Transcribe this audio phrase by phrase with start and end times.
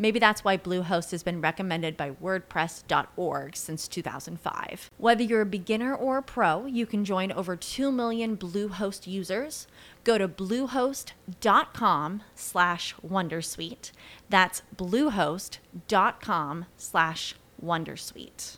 [0.00, 4.90] Maybe that's why Bluehost has been recommended by WordPress.org since 2005.
[4.96, 9.66] Whether you're a beginner or a pro, you can join over 2 million Bluehost users.
[10.02, 13.92] Go to bluehost.com slash Wondersuite.
[14.30, 18.56] That's bluehost.com slash Wondersuite.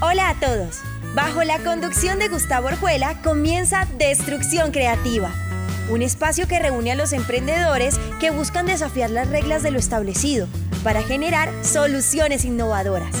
[0.00, 0.80] Hola a todos.
[1.14, 5.30] Bajo la conducción de Gustavo Orjuela comienza Destrucción Creativa,
[5.90, 10.46] un espacio que reúne a los emprendedores que buscan desafiar las reglas de lo establecido
[10.84, 13.14] para generar soluciones innovadoras.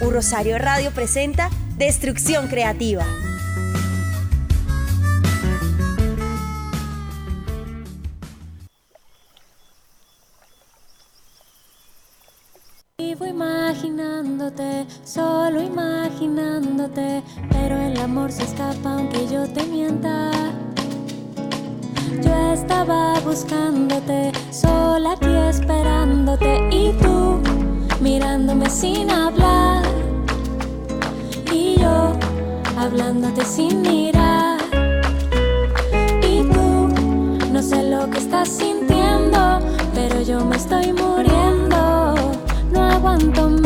[0.00, 3.04] Un Rosario Radio presenta Destrucción Creativa.
[12.98, 20.30] Vivo imaginándote, solo imaginándote, pero el amor se escapa aunque yo te mienta.
[22.20, 27.40] Yo estaba buscándote, sola aquí esperándote y tú
[28.00, 29.82] mirándome sin hablar
[31.52, 32.12] y yo
[32.78, 34.58] hablándote sin mirar
[36.22, 36.88] y tú
[37.52, 39.60] no sé lo que estás sintiendo,
[39.94, 42.14] pero yo me estoy muriendo
[42.72, 43.61] no aguanto más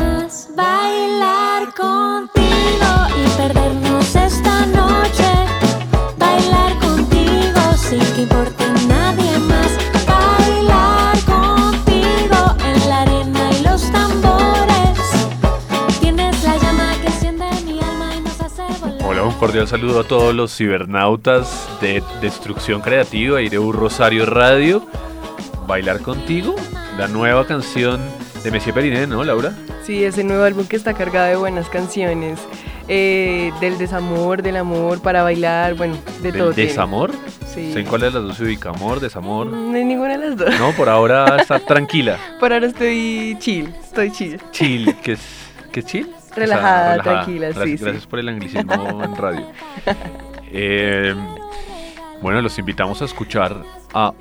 [19.47, 24.85] cordial saludo a todos los cibernautas de Destrucción Creativa y de Un Rosario Radio.
[25.69, 26.57] Bailar contigo,
[26.99, 28.01] la nueva canción
[28.43, 29.53] de Messi Periné, ¿no, Laura?
[29.85, 32.41] Sí, ese nuevo álbum que está cargado de buenas canciones,
[32.89, 36.47] eh, del desamor, del amor, para bailar, bueno, de todo.
[36.47, 36.71] ¿Del tiene.
[36.71, 37.13] desamor?
[37.55, 37.73] Sí.
[37.77, 38.71] ¿En cuál de las dos se ubica?
[38.71, 39.47] ¿Amor, desamor?
[39.47, 40.59] No hay ninguna de las dos.
[40.59, 42.19] No, por ahora está tranquila.
[42.41, 44.41] Por ahora estoy chill, estoy chill.
[44.51, 45.21] Chill, ¿qué es,
[45.71, 46.09] qué es chill?
[46.37, 47.85] Relajada, tranquila, sí, Gracias, sí.
[47.85, 49.47] gracias por el anglicismo en radio.
[50.59, 51.13] Eh,
[52.23, 53.57] bueno, los invitamos a escuchar
[53.93, 54.13] a-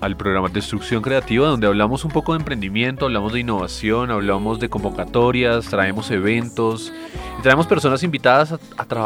[0.00, 4.70] al programa Destrucción Creativa, donde hablamos un poco de emprendimiento, hablamos de innovación, hablamos de
[4.70, 6.90] convocatorias, traemos eventos
[7.38, 8.58] y traemos personas invitadas a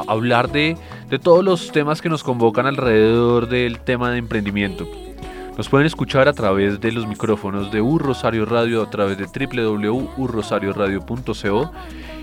[0.06, 0.77] hablar de,
[1.11, 4.87] de todos los temas que nos convocan alrededor del tema de emprendimiento.
[5.59, 9.27] Nos pueden escuchar a través de los micrófonos de U Rosario Radio, a través de
[9.27, 11.73] www.urrosarioradio.co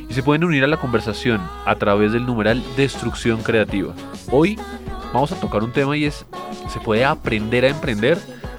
[0.10, 3.94] y se pueden unir a la conversación a través del numeral Destrucción Creativa.
[4.32, 4.60] Hoy
[5.14, 6.26] vamos a tocar un tema y es,
[6.70, 8.18] ¿se puede aprender a emprender?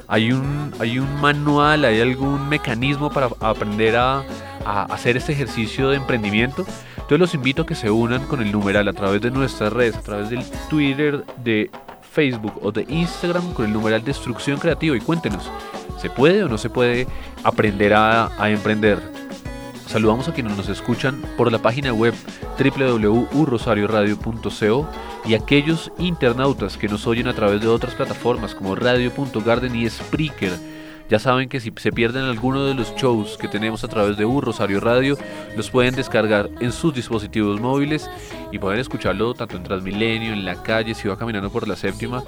[0.08, 4.24] ¿Hay un, hay un manual, hay algún mecanismo para aprender a,
[4.64, 6.64] hacer este ejercicio de emprendimiento?
[6.94, 9.96] Entonces los invito a que se unan con el numeral a través de nuestras redes,
[9.96, 11.70] a través del Twitter, de
[12.10, 15.50] Facebook o de Instagram con el numeral Destrucción Creativa y cuéntenos,
[16.00, 17.06] ¿se puede o no se puede
[17.44, 19.25] aprender a, a emprender?
[19.86, 22.14] Saludamos a quienes nos escuchan por la página web
[22.58, 24.88] www.urrosarioradio.co
[25.24, 30.52] y aquellos internautas que nos oyen a través de otras plataformas como radio.garden y Spreaker.
[31.08, 34.24] Ya saben que si se pierden alguno de los shows que tenemos a través de
[34.24, 35.16] U Rosario Radio,
[35.56, 38.10] los pueden descargar en sus dispositivos móviles
[38.50, 42.24] y pueden escucharlo tanto en Transmilenio, en la calle, si va caminando por la séptima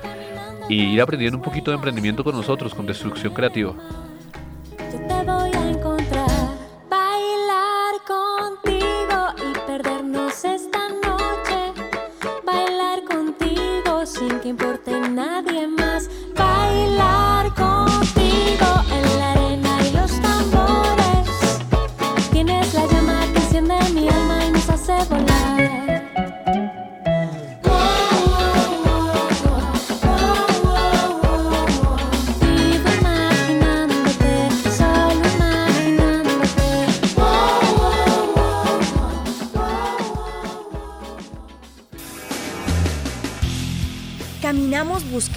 [0.68, 3.74] y ir aprendiendo un poquito de emprendimiento con nosotros, con Destrucción Creativa.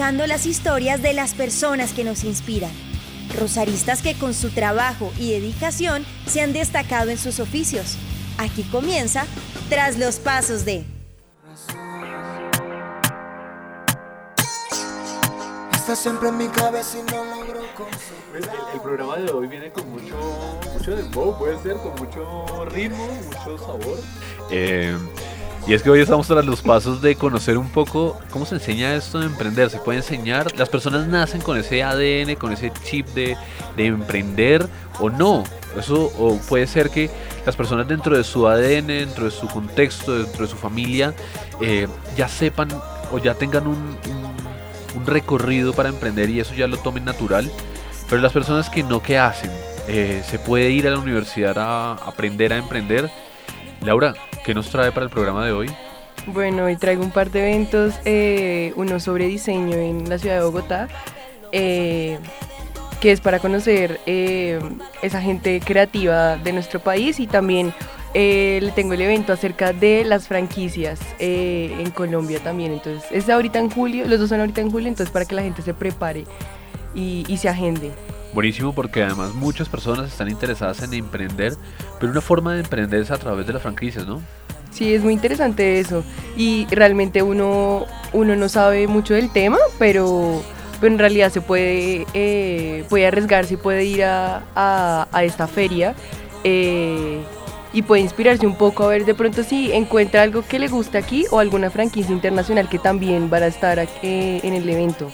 [0.01, 2.71] Buscando las historias de las personas que nos inspiran.
[3.39, 8.00] Rosaristas que con su trabajo y dedicación se han destacado en sus oficios.
[8.39, 9.27] Aquí comienza
[9.69, 10.86] Tras los Pasos de...
[15.75, 17.62] Está siempre en mi cabeza y no logro
[18.33, 18.44] El,
[18.74, 20.18] el programa de hoy viene con mucho,
[20.74, 24.00] mucho dembow, puede ser, con mucho ritmo, mucho sabor.
[24.50, 24.98] Eh,
[25.67, 28.95] y es que hoy estamos tras los pasos de conocer un poco cómo se enseña
[28.95, 29.69] esto de emprender.
[29.69, 33.37] Se puede enseñar, las personas nacen con ese ADN, con ese chip de,
[33.77, 34.67] de emprender
[34.99, 35.43] o no.
[35.77, 37.09] Eso o puede ser que
[37.45, 41.13] las personas dentro de su ADN, dentro de su contexto, dentro de su familia,
[41.61, 41.87] eh,
[42.17, 42.69] ya sepan
[43.11, 47.49] o ya tengan un, un, un recorrido para emprender y eso ya lo tomen natural.
[48.09, 49.51] Pero las personas que no, ¿qué hacen?
[49.87, 53.09] Eh, se puede ir a la universidad a aprender a emprender.
[53.81, 55.69] Laura, ¿qué nos trae para el programa de hoy?
[56.27, 60.43] Bueno, hoy traigo un par de eventos, eh, uno sobre diseño en la ciudad de
[60.43, 60.88] Bogotá,
[61.51, 62.19] eh,
[62.99, 64.59] que es para conocer eh,
[65.01, 67.73] esa gente creativa de nuestro país y también
[68.13, 72.73] eh, le tengo el evento acerca de las franquicias en Colombia también.
[72.73, 75.41] Entonces, es ahorita en julio, los dos son ahorita en julio, entonces para que la
[75.41, 76.25] gente se prepare
[76.93, 77.91] y se agende.
[78.33, 81.53] Buenísimo porque además muchas personas están interesadas en emprender,
[81.99, 84.21] pero una forma de emprender es a través de las franquicias, ¿no?
[84.71, 86.03] Sí, es muy interesante eso.
[86.37, 90.41] Y realmente uno, uno no sabe mucho del tema, pero,
[90.79, 95.93] pero en realidad se puede, eh, puede arriesgarse puede ir a esta feria
[96.43, 97.21] eh,
[97.73, 100.97] y puede inspirarse un poco a ver de pronto si encuentra algo que le gusta
[100.97, 105.11] aquí o alguna franquicia internacional que también van a estar aquí en el evento.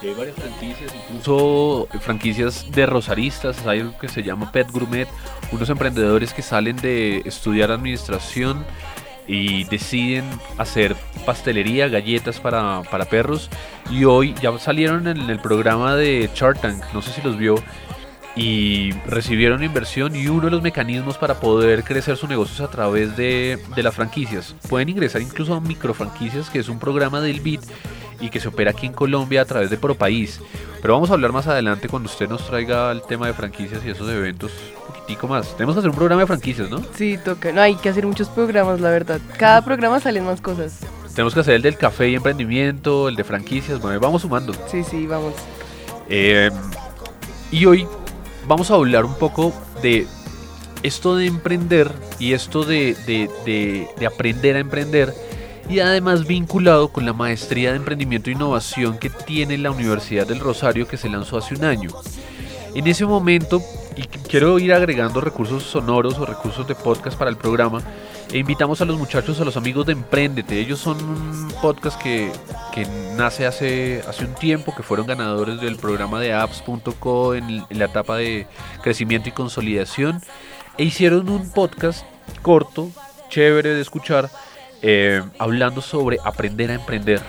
[0.00, 5.08] Hay varias franquicias, incluso franquicias de rosaristas, hay algo que se llama Pet Gourmet,
[5.50, 8.64] unos emprendedores que salen de estudiar administración
[9.26, 10.24] y deciden
[10.56, 10.94] hacer
[11.26, 13.50] pastelería, galletas para, para perros
[13.90, 17.56] y hoy ya salieron en el programa de Shark Tank, no sé si los vio,
[18.38, 22.70] y recibieron inversión y uno de los mecanismos para poder crecer su negocio es a
[22.70, 24.54] través de, de las franquicias.
[24.68, 27.62] Pueden ingresar incluso a microfranquicias, que es un programa del BIT
[28.20, 30.40] y que se opera aquí en Colombia a través de Propaís.
[30.80, 33.90] Pero vamos a hablar más adelante cuando usted nos traiga el tema de franquicias y
[33.90, 35.56] esos eventos un poquitico más.
[35.56, 36.80] Tenemos que hacer un programa de franquicias, ¿no?
[36.94, 37.50] Sí, toca.
[37.52, 39.20] No, hay que hacer muchos programas, la verdad.
[39.36, 40.78] Cada programa salen más cosas.
[41.12, 44.52] Tenemos que hacer el del café y emprendimiento, el de franquicias, bueno, vamos sumando.
[44.70, 45.34] Sí, sí, vamos.
[46.08, 46.50] Eh,
[47.50, 47.86] y hoy
[48.48, 49.52] vamos a hablar un poco
[49.82, 50.06] de
[50.82, 55.14] esto de emprender y esto de, de- de- de aprender a emprender
[55.68, 60.40] y además vinculado con la maestría de emprendimiento e innovación que tiene la Universidad del
[60.40, 61.90] Rosario que se lanzó hace un año.
[62.74, 63.60] En ese momento,
[63.98, 67.82] y qu- quiero ir agregando recursos sonoros o recursos de podcast para el programa,
[68.32, 70.58] e invitamos a los muchachos, a los amigos de Emprendete.
[70.60, 72.30] Ellos son un podcast que,
[72.72, 72.86] que
[73.16, 77.86] nace hace, hace un tiempo, que fueron ganadores del programa de apps.co en, en la
[77.86, 78.46] etapa de
[78.82, 80.20] crecimiento y consolidación.
[80.76, 82.04] E hicieron un podcast
[82.42, 82.90] corto,
[83.30, 84.30] chévere de escuchar,
[84.82, 87.20] eh, hablando sobre aprender a emprender.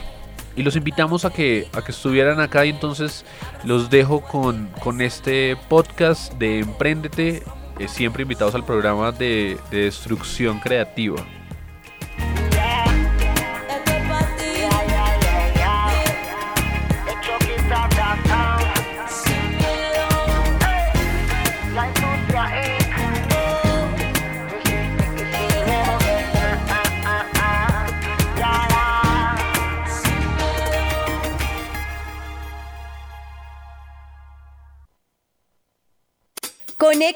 [0.59, 3.23] Y los invitamos a que, a que estuvieran acá y entonces
[3.63, 7.43] los dejo con, con este podcast de Emprendete,
[7.79, 11.25] eh, siempre invitados al programa de, de destrucción creativa.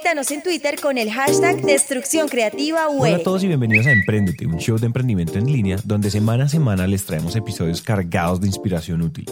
[0.03, 3.07] Conéctanos en Twitter con el hashtag Destrucción Creativa UE.
[3.07, 6.43] Hola a todos y bienvenidos a Emprendete, un show de emprendimiento en línea donde semana
[6.43, 9.25] a semana les traemos episodios cargados de inspiración útil.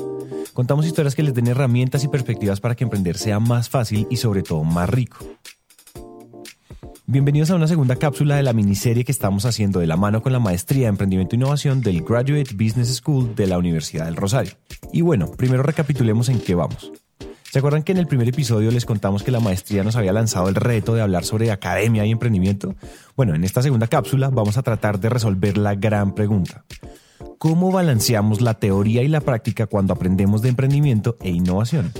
[0.54, 4.16] Contamos historias que les den herramientas y perspectivas para que emprender sea más fácil y
[4.16, 5.26] sobre todo más rico.
[7.06, 10.32] Bienvenidos a una segunda cápsula de la miniserie que estamos haciendo de la mano con
[10.32, 14.54] la maestría de emprendimiento e innovación del Graduate Business School de la Universidad del Rosario.
[14.94, 16.94] Y bueno, primero recapitulemos en qué vamos.
[17.52, 20.48] ¿Se acuerdan que en el primer episodio les contamos que la maestría nos había lanzado
[20.48, 22.76] el reto de hablar sobre academia y emprendimiento?
[23.18, 26.64] Bueno, en esta segunda cápsula vamos a tratar de resolver la gran pregunta.
[27.40, 31.92] ¿Cómo balanceamos la teoría y la práctica cuando aprendemos de emprendimiento e innovación?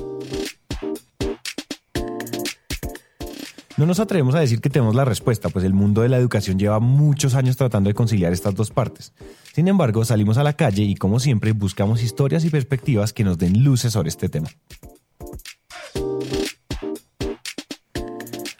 [3.76, 6.60] No nos atrevemos a decir que tenemos la respuesta, pues el mundo de la educación
[6.60, 9.12] lleva muchos años tratando de conciliar estas dos partes.
[9.54, 13.38] Sin embargo, salimos a la calle y como siempre buscamos historias y perspectivas que nos
[13.38, 14.48] den luces sobre este tema.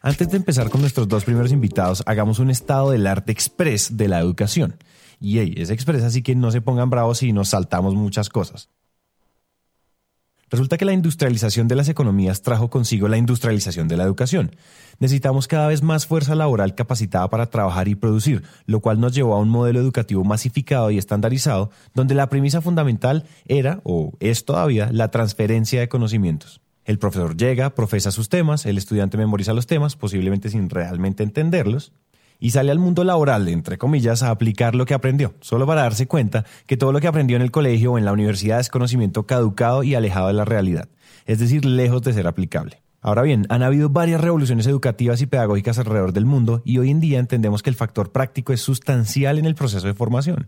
[0.04, 4.08] Antes de empezar con nuestros dos primeros invitados, hagamos un estado del arte express de
[4.08, 4.76] la educación.
[5.20, 8.70] Y hey, es express, así que no se pongan bravos si nos saltamos muchas cosas.
[10.52, 14.52] Resulta que la industrialización de las economías trajo consigo la industrialización de la educación.
[15.00, 19.34] Necesitamos cada vez más fuerza laboral capacitada para trabajar y producir, lo cual nos llevó
[19.34, 24.90] a un modelo educativo masificado y estandarizado, donde la premisa fundamental era, o es todavía,
[24.92, 26.60] la transferencia de conocimientos.
[26.84, 31.94] El profesor llega, profesa sus temas, el estudiante memoriza los temas, posiblemente sin realmente entenderlos,
[32.42, 36.08] y sale al mundo laboral, entre comillas, a aplicar lo que aprendió, solo para darse
[36.08, 39.28] cuenta que todo lo que aprendió en el colegio o en la universidad es conocimiento
[39.28, 40.90] caducado y alejado de la realidad,
[41.28, 42.82] es decir, lejos de ser aplicable.
[43.00, 47.00] Ahora bien, han habido varias revoluciones educativas y pedagógicas alrededor del mundo y hoy en
[47.00, 50.48] día entendemos que el factor práctico es sustancial en el proceso de formación.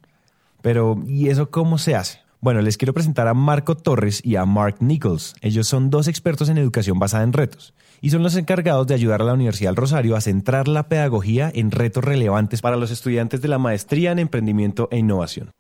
[0.63, 2.19] Pero, ¿y eso cómo se hace?
[2.41, 5.35] Bueno, les quiero presentar a Marco Torres y a Mark Nichols.
[5.41, 7.73] Ellos son dos expertos en educación basada en retos
[8.03, 11.49] y son los encargados de ayudar a la Universidad del Rosario a centrar la pedagogía
[11.55, 15.53] en retos relevantes para los estudiantes de la maestría en emprendimiento e innovación.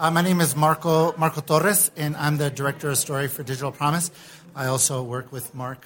[0.00, 3.70] Uh, my name is Marco Marco Torres, and I'm the director of story for Digital
[3.70, 4.12] Promise.
[4.56, 5.84] I also work with Mark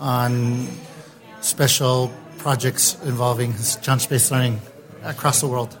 [0.00, 0.66] on
[1.40, 4.60] special projects involving challenge-based learning
[5.04, 5.78] across the world.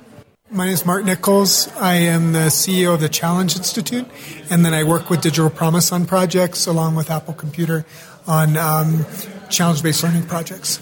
[0.50, 1.68] My name is Mark Nichols.
[1.80, 4.06] I am the CEO of the Challenge Institute,
[4.50, 7.86] and then I work with Digital Promise on projects along with Apple Computer
[8.26, 9.04] on um,
[9.48, 10.80] challenge-based learning projects.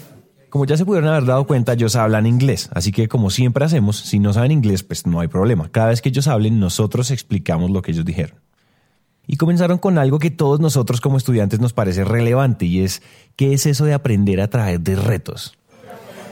[0.49, 3.95] Como ya se pudieron haber dado cuenta, ellos hablan inglés, así que como siempre hacemos,
[3.95, 5.69] si no saben inglés, pues no hay problema.
[5.71, 8.37] Cada vez que ellos hablen, nosotros explicamos lo que ellos dijeron.
[9.27, 13.01] Y comenzaron con algo que todos nosotros como estudiantes nos parece relevante y es
[13.37, 15.53] ¿qué es eso de aprender a través de retos?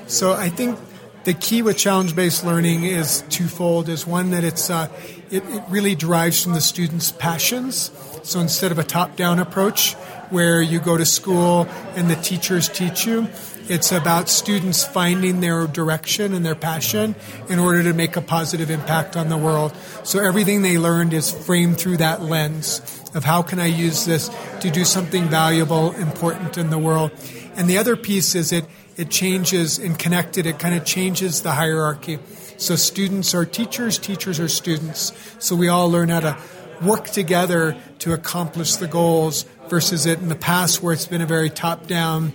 [0.08, 0.76] So I think
[1.24, 3.88] the key with challenge-based learning is twofold.
[3.88, 4.90] Is one that it's uh,
[5.32, 7.92] it, it really derives from the students' passions.
[8.24, 9.96] So instead of a top-down approach
[10.30, 13.28] where you go to school and the teachers teach you,
[13.68, 17.16] it's about students finding their direction and their passion
[17.50, 19.76] in order to make a positive impact on the world.
[20.04, 22.82] So everything they learned is framed through that lens
[23.14, 24.30] of how can I use this
[24.62, 27.12] to do something valuable, important in the world.
[27.56, 28.66] And the other piece is it
[29.00, 32.20] it changes and connected, it kind of changes the hierarchy.
[32.58, 35.14] So students are teachers, teachers are students.
[35.40, 36.38] So we all learn how to
[36.82, 41.26] work together to accomplish the goals versus it in the past where it's been a
[41.26, 42.34] very top down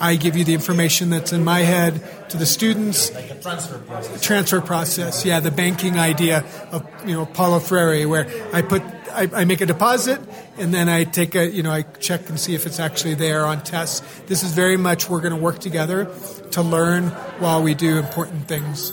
[0.00, 3.12] I give you the information that's in my head to the students.
[3.14, 4.20] Like a transfer process.
[4.20, 9.30] Transfer process, yeah, the banking idea of you know Paulo Freire, where I put I,
[9.32, 10.20] I, make a deposit
[10.58, 13.46] and then I take a you know I check and see if it's actually there
[13.46, 14.00] on tests.
[14.26, 16.10] This is very much we're going to work together
[16.50, 18.92] to learn while we do important things.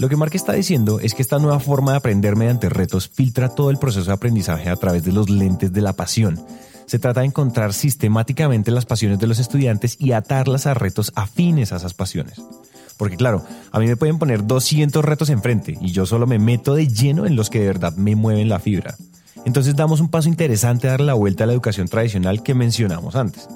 [0.00, 3.50] Lo que Mark está diciendo es que esta nueva forma de aprender mediante retos filtra
[3.50, 6.42] todo el proceso de aprendizaje a través de los lentes de la pasión
[6.86, 11.74] Se trata de encontrar sistemáticamente las pasiones de los estudiantes y atarlas a retos afines
[11.74, 12.40] a esas pasiones.
[12.96, 16.74] Porque claro, a mí me pueden poner 200 retos enfrente y yo solo me meto
[16.74, 18.96] de lleno en los que de verdad me mueven la fibra.
[19.44, 23.16] Entonces damos un paso interesante a dar la vuelta a la educación tradicional que mencionamos
[23.16, 23.50] antes.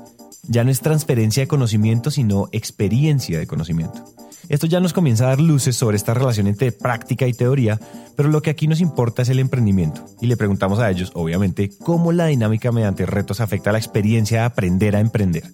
[0.48, 4.04] Ya no es transferencia de conocimiento, sino experiencia de conocimiento.
[4.48, 7.80] Esto ya nos comienza a dar luces sobre esta relación entre práctica y teoría,
[8.14, 10.04] pero lo que aquí nos importa es el emprendimiento.
[10.20, 14.44] Y le preguntamos a ellos, obviamente, cómo la dinámica mediante retos afecta la experiencia de
[14.44, 15.44] aprender a emprender.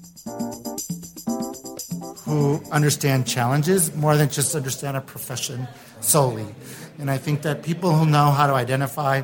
[2.27, 5.69] Who understand challenges more than just understand a profession
[6.01, 6.47] solely.
[6.99, 9.23] And I think that people who know how to identify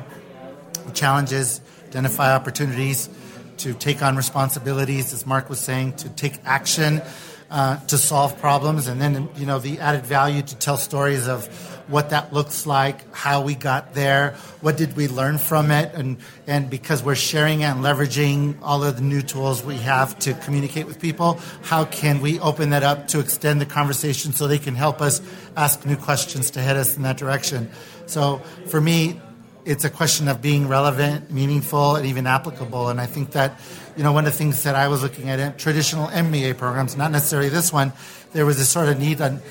[0.93, 3.09] challenges, identify opportunities,
[3.57, 7.01] to take on responsibilities, as Mark was saying, to take action,
[7.49, 11.47] uh, to solve problems, and then you know the added value to tell stories of
[11.87, 16.17] what that looks like, how we got there, what did we learn from it, and
[16.45, 20.85] and because we're sharing and leveraging all of the new tools we have to communicate
[20.85, 24.75] with people, how can we open that up to extend the conversation so they can
[24.75, 25.21] help us
[25.55, 27.69] ask new questions to head us in that direction.
[28.05, 29.21] So for me,
[29.67, 32.87] it's a question of being relevant, meaningful, and even applicable.
[32.87, 33.59] And I think that,
[33.97, 36.95] you know, one of the things that I was looking at in traditional MBA programs,
[36.95, 37.91] not necessarily this one,
[38.31, 39.41] there was this sort of need on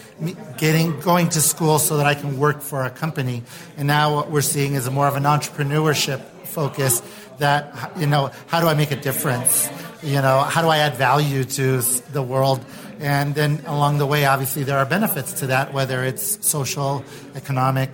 [0.57, 3.43] getting going to school so that I can work for a company.
[3.77, 7.03] And now what we're seeing is a more of an entrepreneurship focus
[7.37, 9.69] that, you know, how do I make a difference?
[10.03, 11.83] You know, how do I add value to
[12.13, 12.65] the world?
[13.01, 17.05] And then along the way, obviously, there are benefits to that, whether it's social,
[17.35, 17.91] economic,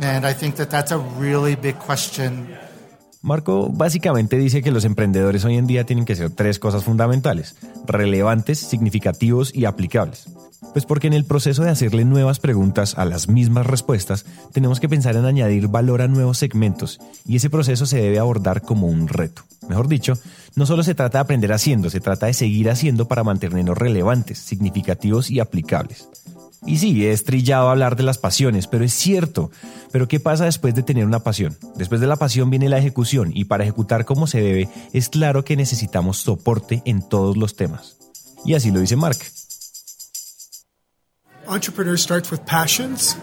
[0.00, 2.48] And I think that that's a really big question.
[3.22, 7.56] Marco básicamente dice que los emprendedores hoy en día tienen que ser tres cosas fundamentales,
[7.84, 10.28] relevantes, significativos y aplicables.
[10.72, 14.88] Pues porque en el proceso de hacerle nuevas preguntas a las mismas respuestas, tenemos que
[14.88, 19.08] pensar en añadir valor a nuevos segmentos y ese proceso se debe abordar como un
[19.08, 19.42] reto.
[19.68, 20.14] Mejor dicho,
[20.54, 24.38] no solo se trata de aprender haciendo, se trata de seguir haciendo para mantenernos relevantes,
[24.38, 26.08] significativos y aplicables.
[26.64, 29.50] Y sí, es trillado hablar de las pasiones, pero es cierto.
[29.92, 31.56] Pero ¿qué pasa después de tener una pasión?
[31.76, 35.44] Después de la pasión viene la ejecución y para ejecutar como se debe es claro
[35.44, 37.96] que necesitamos soporte en todos los temas.
[38.44, 39.18] Y así lo dice Mark.
[41.48, 43.16] Entrepreneur starts with passions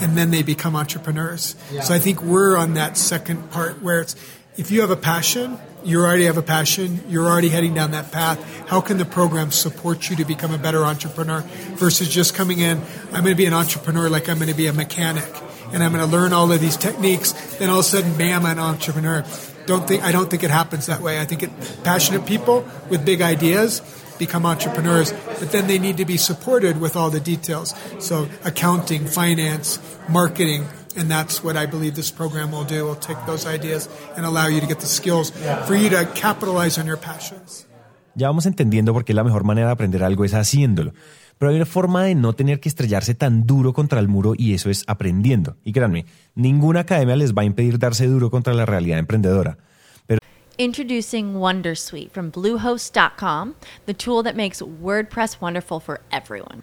[0.00, 1.56] and then they become entrepreneurs.
[1.82, 4.14] So I think we're on that second part where it's
[4.56, 8.10] if you have a passion, you already have a passion, you're already heading down that
[8.10, 8.42] path.
[8.68, 11.42] How can the program support you to become a better entrepreneur
[11.76, 12.80] versus just coming in,
[13.12, 15.24] I'm going to be an entrepreneur like I'm going to be a mechanic
[15.72, 18.46] and I'm going to learn all of these techniques, then all of a sudden, bam,
[18.46, 19.24] I'm an entrepreneur.
[19.66, 21.20] Don't think, I don't think it happens that way.
[21.20, 21.50] I think it,
[21.82, 23.82] passionate people with big ideas
[24.18, 27.74] become entrepreneurs, but then they need to be supported with all the details.
[27.98, 32.86] So accounting, finance, marketing, and that's what I believe this program will do.
[32.86, 35.30] Will take those ideas and allow you to get the skills
[35.66, 37.66] for you to capitalize on your passions.
[38.14, 40.94] Ya vamos entendiendo por qué la mejor manera de aprender algo es haciéndolo.
[41.38, 44.54] Pero hay una forma de no tener que estrellarse tan duro contra el muro y
[44.54, 45.56] eso es aprendiendo.
[45.64, 49.58] Y créanme, ninguna academia les va a impedir darse duro contra la realidad emprendedora.
[50.06, 50.20] Pero
[50.56, 56.62] Introducing Wondersuite from Bluehost.com, the tool that makes WordPress wonderful for everyone.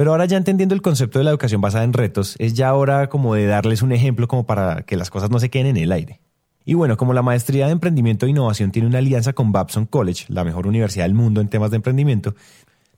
[0.00, 3.10] Pero ahora ya entendiendo el concepto de la educación basada en retos, es ya hora
[3.10, 5.92] como de darles un ejemplo como para que las cosas no se queden en el
[5.92, 6.22] aire.
[6.64, 10.24] Y bueno, como la maestría de emprendimiento e innovación tiene una alianza con Babson College,
[10.28, 12.34] la mejor universidad del mundo en temas de emprendimiento,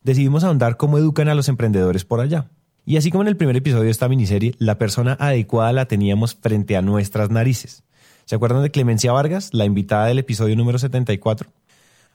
[0.05, 2.51] decidimos ahondar cómo educan a los emprendedores por allá.
[2.87, 6.37] Y así como en el primer episodio de esta miniserie, la persona adecuada la teníamos
[6.37, 7.83] frente a nuestras narices.
[8.27, 11.51] ¿Se acuerdan de Clemencia Vargas, la invitada del episodio número 74?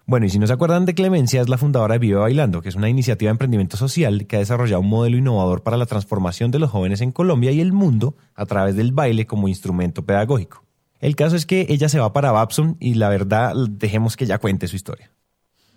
[0.10, 2.70] Bueno, y si no se acuerdan de Clemencia, es la fundadora de Vive Bailando, que
[2.70, 6.50] es una iniciativa de emprendimiento social que ha desarrollado un modelo innovador para la transformación
[6.50, 10.64] de los jóvenes en Colombia y el mundo a través del baile como instrumento pedagógico.
[11.02, 14.38] El caso es que ella se va para Babson y la verdad, dejemos que ella
[14.38, 15.12] cuente su historia.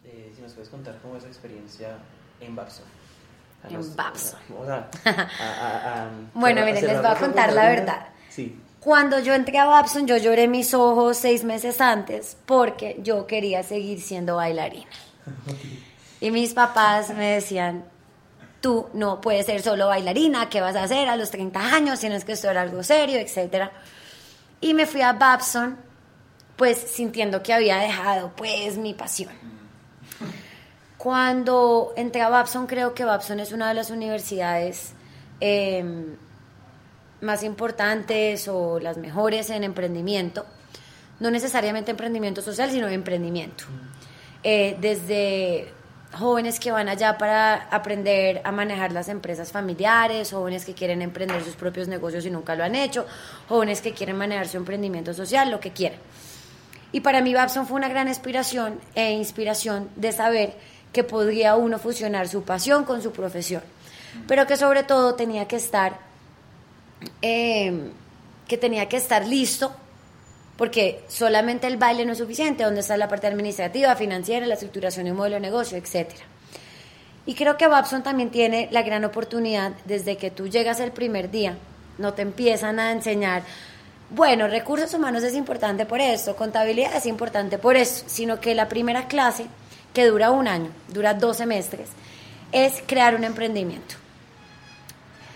[0.04, 1.98] Eh, si nos puedes contar cómo es la experiencia
[2.40, 2.84] en Babson.
[3.68, 4.38] En Babson.
[4.48, 8.06] Vamos a, a- a- a- Bueno, miren, les voy a contar la verdad.
[8.28, 8.56] Sí.
[8.80, 13.62] Cuando yo entré a Babson, yo lloré mis ojos seis meses antes porque yo quería
[13.62, 14.90] seguir siendo bailarina.
[16.20, 17.84] Y mis papás me decían,
[18.62, 22.00] tú no puedes ser solo bailarina, ¿qué vas a hacer a los 30 años?
[22.00, 23.70] Tienes que estudiar algo serio, etc.
[24.62, 25.76] Y me fui a Babson,
[26.56, 29.32] pues sintiendo que había dejado pues mi pasión.
[30.96, 34.92] Cuando entré a Babson, creo que Babson es una de las universidades
[35.40, 36.16] em,
[37.20, 40.46] más importantes o las mejores en emprendimiento.
[41.18, 43.64] No necesariamente emprendimiento social, sino emprendimiento.
[44.42, 45.72] Eh, desde
[46.18, 51.42] jóvenes que van allá para aprender a manejar las empresas familiares, jóvenes que quieren emprender
[51.44, 53.06] sus propios negocios y nunca lo han hecho,
[53.48, 55.98] jóvenes que quieren manejar su emprendimiento social, lo que quieran.
[56.92, 60.54] Y para mí Babson fue una gran inspiración e inspiración de saber
[60.92, 63.62] que podría uno fusionar su pasión con su profesión,
[64.26, 66.09] pero que sobre todo tenía que estar,
[67.22, 67.90] eh,
[68.48, 69.72] que tenía que estar listo,
[70.56, 75.06] porque solamente el baile no es suficiente, donde está la parte administrativa, financiera, la estructuración
[75.06, 76.24] de un modelo de negocio, etcétera.
[77.26, 81.30] Y creo que Babson también tiene la gran oportunidad, desde que tú llegas el primer
[81.30, 81.56] día,
[81.98, 83.42] no te empiezan a enseñar,
[84.10, 88.68] bueno, recursos humanos es importante por esto, contabilidad es importante por eso, sino que la
[88.68, 89.46] primera clase,
[89.94, 91.90] que dura un año, dura dos semestres,
[92.50, 93.94] es crear un emprendimiento.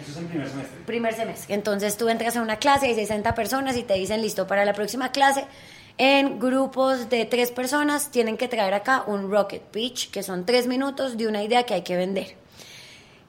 [0.01, 0.81] Eso es el primer semestre.
[0.87, 1.55] Primer semestre.
[1.55, 4.73] Entonces tú entras a una clase de 60 personas y te dicen, listo, para la
[4.73, 5.45] próxima clase,
[5.97, 10.67] en grupos de tres personas tienen que traer acá un rocket pitch, que son tres
[10.67, 12.35] minutos de una idea que hay que vender.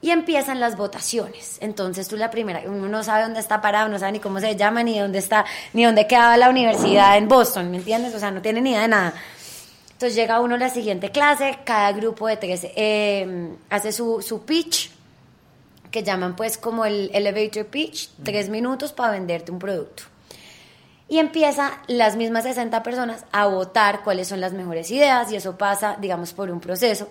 [0.02, 1.58] Y empiezan las votaciones.
[1.60, 4.56] Entonces tú la primera, uno no sabe dónde está parado, no sabe ni cómo se
[4.56, 8.14] llama, ni dónde está, ni dónde quedaba la universidad en Boston, ¿me entiendes?
[8.14, 9.14] O sea, no tiene ni idea de nada.
[9.92, 14.44] Entonces llega uno a la siguiente clase, cada grupo de tres eh, hace su, su
[14.44, 14.90] pitch,
[15.96, 20.02] que llaman pues como el elevator pitch, tres minutos para venderte un producto.
[21.08, 25.56] Y empieza las mismas 60 personas a votar cuáles son las mejores ideas y eso
[25.56, 27.08] pasa, digamos, por un proceso,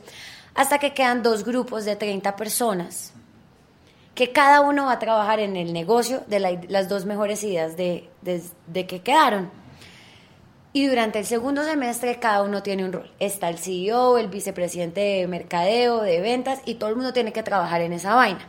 [0.53, 3.11] hasta que quedan dos grupos de 30 personas,
[4.13, 7.75] que cada uno va a trabajar en el negocio de la- las dos mejores ideas
[7.77, 9.49] de, de- de que quedaron.
[10.73, 13.09] Y durante el segundo semestre cada uno tiene un rol.
[13.19, 17.43] Está el CEO, el vicepresidente de mercadeo, de ventas y todo el mundo tiene que
[17.43, 18.45] trabajar en esa vaina.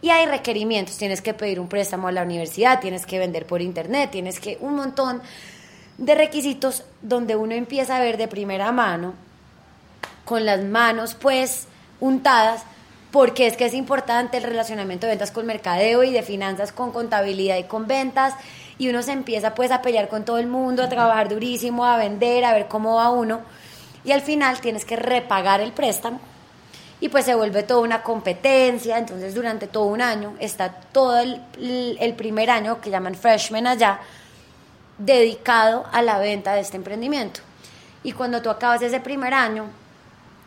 [0.00, 3.60] Y hay requerimientos, tienes que pedir un préstamo a la universidad, tienes que vender por
[3.60, 5.20] internet, tienes que un montón
[5.98, 9.14] de requisitos donde uno empieza a ver de primera mano,
[10.24, 11.66] con las manos pues
[11.98, 12.62] untadas,
[13.10, 16.92] porque es que es importante el relacionamiento de ventas con mercadeo y de finanzas con
[16.92, 18.34] contabilidad y con ventas.
[18.76, 21.96] Y uno se empieza pues a pelear con todo el mundo, a trabajar durísimo, a
[21.96, 23.40] vender, a ver cómo va uno.
[24.04, 26.20] Y al final tienes que repagar el préstamo
[27.00, 31.96] y pues se vuelve toda una competencia, entonces durante todo un año está todo el,
[32.00, 34.00] el primer año que llaman freshman allá
[34.98, 37.40] dedicado a la venta de este emprendimiento.
[38.02, 39.66] Y cuando tú acabas ese primer año,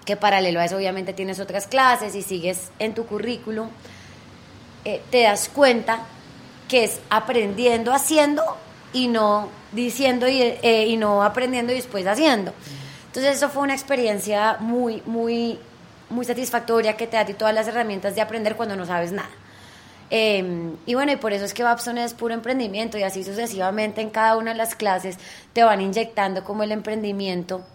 [0.06, 3.70] que paralelo a eso obviamente tienes otras clases y sigues en tu currículum,
[4.84, 6.00] eh, te das cuenta
[6.68, 8.44] que es aprendiendo haciendo
[8.94, 12.54] y no diciendo y, eh, y no aprendiendo y después haciendo.
[13.08, 15.60] Entonces eso fue una experiencia muy, muy,
[16.12, 19.12] muy satisfactoria que te da a ti todas las herramientas de aprender cuando no sabes
[19.12, 19.30] nada.
[20.12, 24.02] Eh, y bueno, y por eso es que Babson es puro emprendimiento y así sucesivamente
[24.02, 25.18] en cada una de las clases
[25.54, 27.66] te van inyectando como el emprendimiento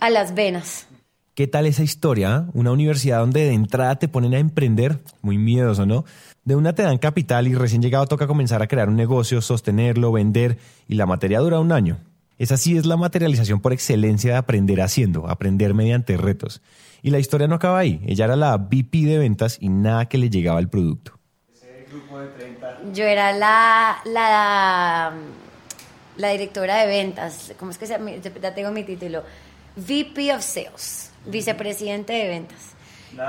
[0.00, 0.86] a las venas.
[1.34, 2.46] ¿Qué tal esa historia?
[2.54, 6.04] Una universidad donde de entrada te ponen a emprender, muy miedoso, ¿no?
[6.44, 10.12] De una te dan capital y recién llegado toca comenzar a crear un negocio, sostenerlo,
[10.12, 11.98] vender y la materia dura un año.
[12.38, 16.60] Esa sí es la materialización por excelencia de aprender haciendo, aprender mediante retos.
[17.02, 18.00] Y la historia no acaba ahí.
[18.06, 21.18] Ella era la VP de ventas y nada que le llegaba al producto.
[22.92, 25.12] Yo era la, la,
[26.16, 28.10] la directora de ventas, ¿cómo es que se llama?
[28.12, 29.22] Ya tengo mi título.
[29.76, 32.72] VP of Sales, vicepresidente de ventas.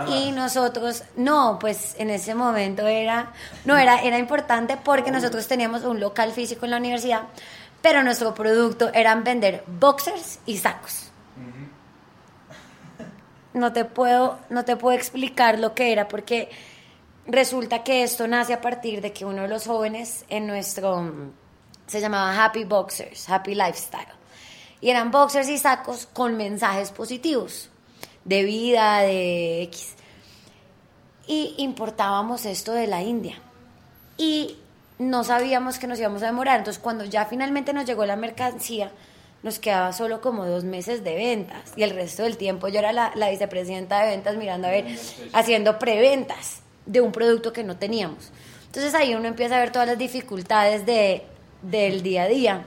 [0.08, 3.34] Y nosotros, no, pues en ese momento era,
[3.66, 7.24] no, era, era importante porque nosotros teníamos un local físico en la universidad,
[7.84, 11.12] pero nuestro producto eran vender boxers y sacos.
[13.54, 16.50] No te puedo, no te puedo explicar lo que era porque
[17.28, 21.12] resulta que esto nace a partir de que uno de los jóvenes en nuestro
[21.86, 24.08] se llamaba Happy Boxers, Happy Lifestyle.
[24.80, 27.70] Y eran boxers y sacos con mensajes positivos
[28.24, 29.96] de vida, de X.
[31.28, 33.36] Y importábamos esto de la India.
[34.18, 34.58] Y
[35.00, 36.60] no sabíamos que nos íbamos a demorar.
[36.60, 38.92] Entonces, cuando ya finalmente nos llegó la mercancía,
[39.44, 41.74] nos quedaba solo como dos meses de ventas.
[41.76, 44.86] Y el resto del tiempo yo era la, la vicepresidenta de ventas mirando a ver,
[45.34, 48.32] haciendo preventas de un producto que no teníamos.
[48.68, 51.24] Entonces ahí uno empieza a ver todas las dificultades de,
[51.62, 52.66] del día a día.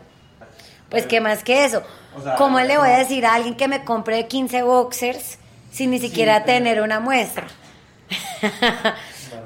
[0.88, 1.82] Pues qué más que eso.
[2.16, 5.38] O sea, ¿Cómo le voy a decir a alguien que me compre 15 boxers
[5.72, 7.48] sin ni siquiera tener una muestra?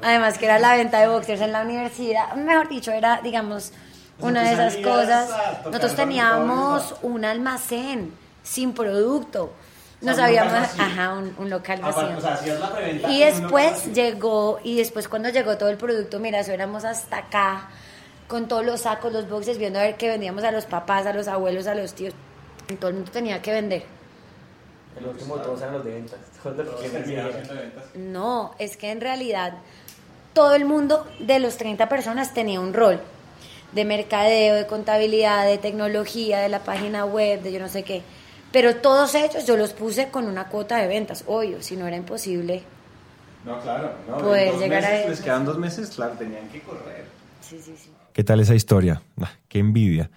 [0.01, 2.33] Además que era la venta de boxers en la universidad.
[2.35, 3.71] Mejor dicho, era, digamos,
[4.19, 5.29] una de esas cosas.
[5.65, 9.53] Nosotros teníamos un almacén sin producto.
[10.01, 10.83] No O sea, un sabíamos, local vacío.
[10.83, 13.09] ajá, un, un local vacío.
[13.09, 17.69] Y después llegó, y después cuando llegó todo el producto, mira, eso éramos hasta acá,
[18.27, 21.13] con todos los sacos, los boxes, viendo a ver qué vendíamos a los papás, a
[21.13, 22.15] los abuelos, a los tíos.
[22.79, 23.85] Todo el mundo tenía que vender.
[24.97, 26.19] El último de todos eran los de ventas.
[26.43, 27.31] Todos los que vendían.
[27.31, 27.83] siendo ventas.
[27.95, 29.53] No, es que en realidad
[30.33, 32.99] todo el mundo de los 30 personas tenía un rol
[33.73, 38.01] de mercadeo, de contabilidad, de tecnología, de la página web, de yo no sé qué.
[38.51, 41.95] Pero todos ellos yo los puse con una cuota de ventas, obvio, si no era
[41.95, 42.63] imposible.
[43.45, 43.93] No, claro.
[44.07, 45.09] No, dos llegar a meses.
[45.09, 47.05] Les quedan dos meses, claro, tenían que correr.
[47.41, 47.89] Sí, sí, sí.
[48.13, 49.01] ¿Qué tal esa historia?
[49.21, 50.09] Ah, qué envidia.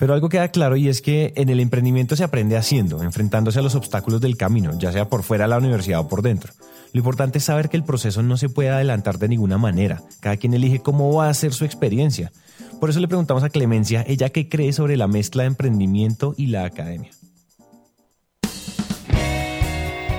[0.00, 3.62] Pero algo queda claro y es que en el emprendimiento se aprende haciendo, enfrentándose a
[3.62, 6.54] los obstáculos del camino, ya sea por fuera de la universidad o por dentro.
[6.94, 10.00] Lo importante es saber que el proceso no se puede adelantar de ninguna manera.
[10.20, 12.32] Cada quien elige cómo va a ser su experiencia.
[12.80, 16.46] Por eso le preguntamos a Clemencia, ella qué cree sobre la mezcla de emprendimiento y
[16.46, 17.10] la academia.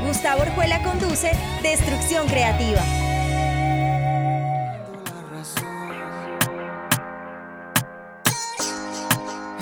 [0.06, 1.32] Gustavo Orjuela conduce
[1.64, 3.11] Destrucción Creativa.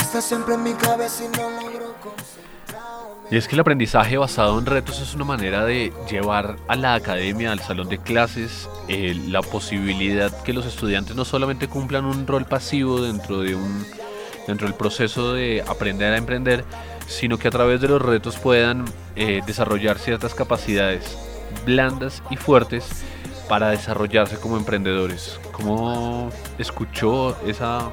[0.09, 1.95] Está siempre en mi cabeza y no logro.
[3.29, 6.95] Y es que el aprendizaje basado en retos es una manera de llevar a la
[6.95, 12.25] academia, al salón de clases, eh, la posibilidad que los estudiantes no solamente cumplan un
[12.25, 13.85] rol pasivo dentro de un
[14.47, 16.65] dentro del proceso de aprender a emprender,
[17.05, 21.19] sino que a través de los retos puedan eh, desarrollar ciertas capacidades
[21.67, 23.03] blandas y fuertes
[23.47, 25.39] para desarrollarse como emprendedores.
[25.51, 27.91] ¿Cómo escuchó esa,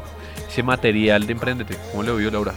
[0.57, 1.77] ese material de Emprendete?
[1.91, 2.55] ¿Cómo le vio Laura?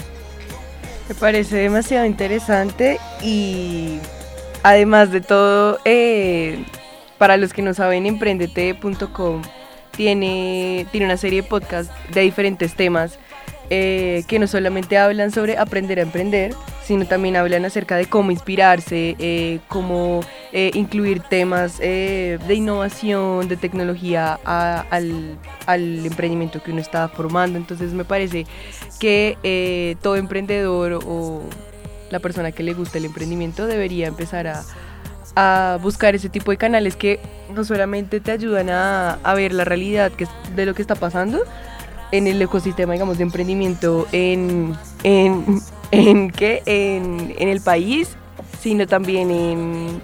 [1.10, 4.00] Me parece demasiado interesante y
[4.64, 6.64] además de todo, eh,
[7.18, 9.42] para los que no saben, emprendete.com
[9.98, 13.20] tiene, tiene una serie de podcasts de diferentes temas
[13.72, 18.32] eh, que no solamente hablan sobre aprender a emprender, sino también hablan acerca de cómo
[18.32, 27.10] inspirarse, eh, cómo eh, incluir temas de innovación, de tecnología al, emprendimiento que uno está
[27.10, 27.60] formando.
[27.60, 28.48] Entonces me parece
[29.00, 31.44] que todo emprendedor o
[32.10, 34.64] la persona que le gusta el emprendimiento debería empezar a,
[35.82, 37.20] buscar ese tipo de canales que
[37.56, 41.46] no solamente te ayudan a, a ver la realidad que, de lo que está pasando,
[42.12, 46.64] en el ecosistema, digamos, de emprendimiento en, en, en, ¿qué?
[46.66, 48.16] en, en el país,
[48.62, 50.02] sino también en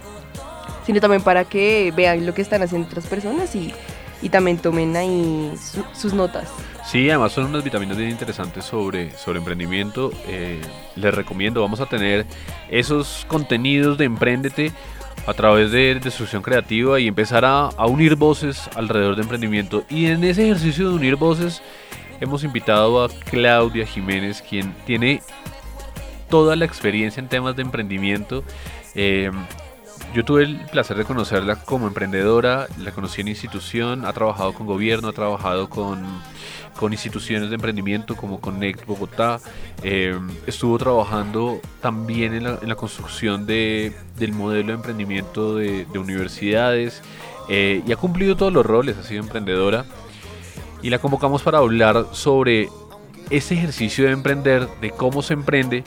[0.85, 3.73] sino también para que vean lo que están haciendo otras personas y,
[4.21, 5.51] y también tomen ahí
[5.93, 6.47] sus notas.
[6.85, 10.11] Sí, además son unas vitaminas bien interesantes sobre, sobre emprendimiento.
[10.27, 10.61] Eh,
[10.95, 12.27] les recomiendo, vamos a tener
[12.69, 14.71] esos contenidos de Emprendete
[15.25, 19.83] a través de destrucción creativa y empezar a, unir voces alrededor de emprendimiento.
[19.89, 21.61] Y en ese ejercicio de unir voces
[22.21, 25.21] hemos invitado a Claudia Jiménez, quien tiene
[26.29, 28.43] toda la experiencia en temas de emprendimiento.
[28.93, 29.31] Eh,
[30.15, 34.65] yo tuve el placer de conocerla como emprendedora, la conocí en institución, ha trabajado con
[34.65, 36.05] gobierno, ha trabajado con,
[36.79, 39.41] con instituciones de emprendimiento como Connect Bogotá,
[39.83, 45.83] eh, estuvo trabajando también en la, en la construcción de, del modelo de emprendimiento de,
[45.83, 47.01] de universidades
[47.49, 49.83] eh, y ha cumplido todos los roles, ha sido emprendedora
[50.81, 52.69] y la convocamos para hablar sobre
[53.31, 55.83] ese ejercicio de emprender, de cómo se emprende.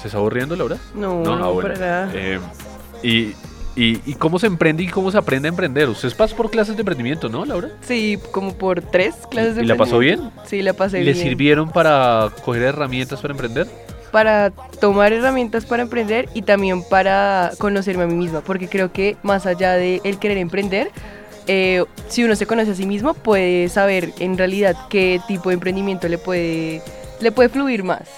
[0.00, 0.76] ¿Se está aburriendo, Laura?
[0.94, 2.12] No, no, no para nada.
[2.14, 2.38] Eh,
[3.02, 3.34] y,
[3.78, 5.88] y, cómo se emprende y cómo se aprende a emprender.
[5.88, 7.70] Usted pasa por clases de emprendimiento, ¿no, Laura?
[7.82, 10.30] Sí, como por tres clases de ¿Y la pasó bien?
[10.44, 11.16] Sí, la pasé ¿Le bien.
[11.16, 13.68] ¿Le sirvieron para coger herramientas para emprender?
[14.10, 19.16] Para tomar herramientas para emprender y también para conocerme a mí misma, porque creo que
[19.22, 20.90] más allá de el querer emprender,
[21.46, 25.54] eh, si uno se conoce a sí mismo, puede saber en realidad qué tipo de
[25.54, 26.82] emprendimiento le puede,
[27.20, 28.08] le puede fluir más.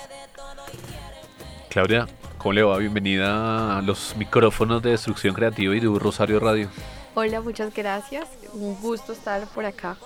[1.68, 2.06] Claudia,
[2.40, 2.78] ¿cómo le va?
[2.78, 6.70] Bienvenida a los micrófonos de Destrucción Creativa y de Rosario Radio.
[7.14, 8.28] Hola, muchas gracias.
[8.54, 9.98] Un gusto estar por acá.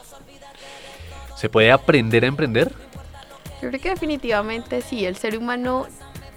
[1.36, 2.72] ¿Se puede aprender a emprender?
[3.62, 5.04] Yo creo que definitivamente sí.
[5.04, 5.86] El ser humano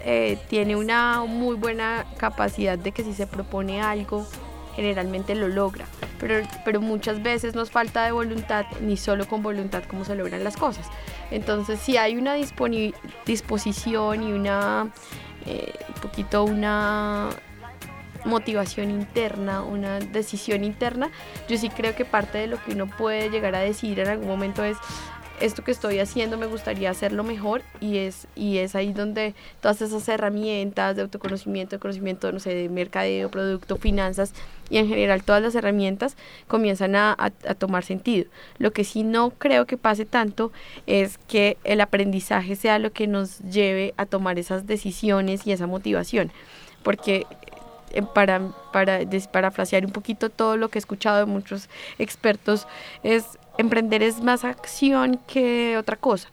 [0.05, 4.27] eh, tiene una muy buena capacidad de que si se propone algo,
[4.75, 5.87] generalmente lo logra,
[6.19, 10.43] pero, pero muchas veces nos falta de voluntad, ni solo con voluntad cómo se logran
[10.43, 10.87] las cosas.
[11.31, 12.35] Entonces, si hay una
[13.25, 14.91] disposición y una,
[15.47, 17.29] eh, un poquito una
[18.25, 21.09] motivación interna, una decisión interna,
[21.47, 24.27] yo sí creo que parte de lo que uno puede llegar a decidir en algún
[24.27, 24.77] momento es
[25.39, 29.81] esto que estoy haciendo me gustaría hacerlo mejor y es, y es ahí donde todas
[29.81, 34.33] esas herramientas de autoconocimiento, de conocimiento, no sé, de mercadeo, producto, finanzas
[34.69, 38.25] y en general todas las herramientas comienzan a, tomar sentido.
[38.57, 40.51] Lo que sí no creo que pase tanto
[40.87, 45.67] es que el aprendizaje sea lo que nos lleve a tomar esas decisiones y esa
[45.67, 46.31] motivación,
[46.83, 47.25] porque
[47.91, 48.41] eh, para,
[48.73, 48.99] para
[49.31, 51.69] parafrasear un poquito todo lo que he escuchado de muchos
[51.99, 52.67] expertos,
[53.03, 53.25] es
[53.57, 56.29] emprender es más acción que otra cosa.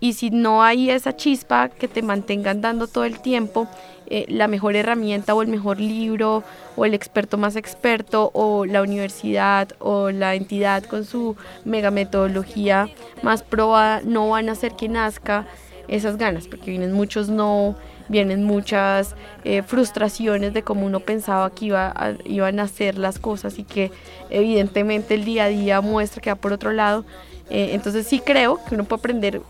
[0.00, 3.68] Y si no hay esa chispa que te mantenga andando todo el tiempo,
[4.06, 6.42] eh, la mejor herramienta o el mejor libro
[6.76, 12.90] o el experto más experto o la universidad o la entidad con su mega metodología
[13.22, 15.46] más probada no van a hacer que nazca
[15.88, 17.74] esas ganas, porque vienen muchos no,
[18.08, 19.14] vienen muchas
[19.44, 23.64] eh, frustraciones de cómo uno pensaba que iba a, iban a hacer las cosas y
[23.64, 23.90] que
[24.30, 27.04] evidentemente el día a día muestra que va por otro lado.
[27.50, 29.42] Eh, entonces sí creo que uno puede aprender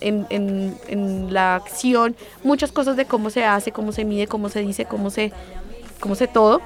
[0.00, 2.14] en, en, en, la acción
[2.44, 5.32] muchas cosas de cómo se hace, cómo se mide, cómo se dice, cómo se,
[5.98, 6.60] cómo se todo,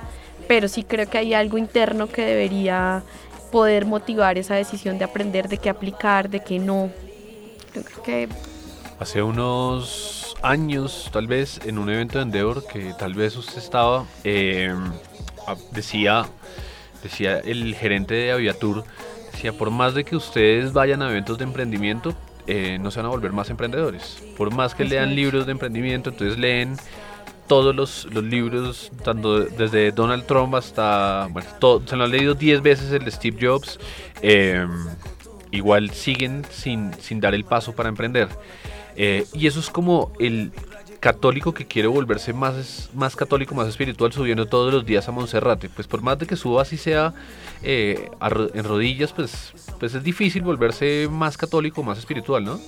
[0.48, 3.02] pero sí creo que hay algo interno que debería
[3.50, 6.90] poder motivar esa decisión de aprender, de qué aplicar, de qué no.
[7.74, 8.28] Yo creo que...
[8.98, 14.06] Hace unos años, tal vez, en un evento de Endeavor que tal vez usted estaba,
[14.24, 14.74] eh,
[15.70, 16.26] decía,
[17.02, 18.84] decía el gerente de Aviatur,
[19.32, 22.14] decía, por más de que ustedes vayan a eventos de emprendimiento,
[22.46, 24.22] eh, no se van a volver más emprendedores.
[24.36, 26.76] Por más que lean libros de emprendimiento, entonces leen
[27.46, 32.34] todos los, los libros, tanto desde Donald Trump hasta, bueno, todo, se lo han leído
[32.34, 33.78] 10 veces el de Steve Jobs,
[34.22, 34.66] eh,
[35.50, 38.28] igual siguen sin, sin dar el paso para emprender.
[38.96, 40.52] Eh, y eso es como el,
[41.02, 45.68] católico que quiere volverse más, más católico, más espiritual, subiendo todos los días a Monserrate.
[45.68, 47.12] Pues por más de que suba así sea
[47.64, 48.08] eh,
[48.54, 52.60] en rodillas, pues, pues es difícil volverse más católico, más espiritual, ¿no?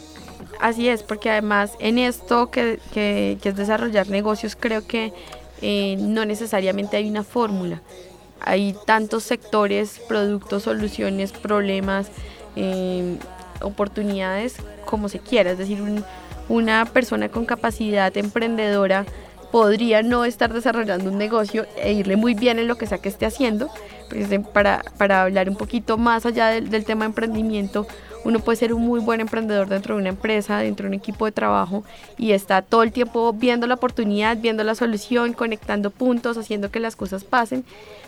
[0.60, 5.12] Así es, porque además en esto que, que, es desarrollar negocios, creo que
[5.62, 7.82] eh, no necesariamente hay una fórmula.
[8.40, 12.10] Hay tantos sectores, productos, soluciones, problemas,
[12.56, 13.16] eh,
[13.60, 14.56] oportunidades
[14.94, 15.50] como se quiera.
[15.50, 15.82] Es decir,
[16.48, 19.04] una persona con capacidad emprendedora
[19.50, 23.08] podría no estar desarrollando un negocio e irle muy bien en lo que sea que
[23.08, 23.70] esté haciendo.
[24.52, 27.86] Para, para hablar un poquito más allá del, tema emprendimiento,
[28.24, 31.26] uno puede ser un muy buen emprendedor dentro de una empresa, dentro de un equipo
[31.26, 31.84] de trabajo
[32.16, 36.80] y está todo el tiempo viendo la oportunidad, viendo la solución, conectando puntos, haciendo que
[36.80, 37.64] las cosas pasen,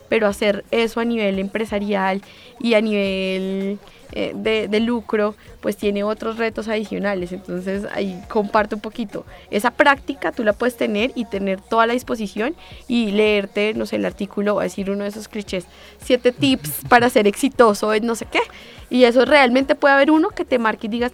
[0.09, 2.23] pero hacer eso a nivel empresarial
[2.61, 3.79] y a nivel
[4.13, 7.33] eh, de, lucro, pues tiene otros retos adicionales.
[7.33, 9.27] Entonces ahí comparto un poquito.
[9.51, 12.55] Esa práctica tú la puedes tener y tener toda la disposición
[12.89, 15.67] y leerte, no sé, el artículo, va a decir uno de esos clichés,
[15.99, 18.41] siete tips para ser exitoso en no sé qué.
[18.91, 21.13] Y eso realmente puede haber uno que te marque y digas,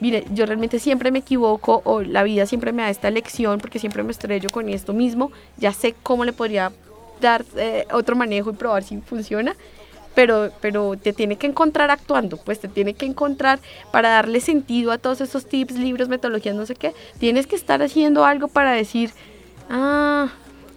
[0.00, 3.78] mire, yo realmente siempre me equivoco o la vida siempre me da esta lección porque
[3.78, 6.72] siempre me estrello con esto mismo, ya sé cómo le podría
[7.20, 9.54] dar eh, otro manejo y probar si funciona
[10.14, 13.60] pero, pero te tiene que encontrar actuando, pues te tiene que encontrar
[13.92, 16.94] para darle sentido a todos esos tips, libros, metodologías, no sé qué.
[17.18, 19.12] Tienes que estar haciendo algo para decir,
[19.68, 20.28] ah,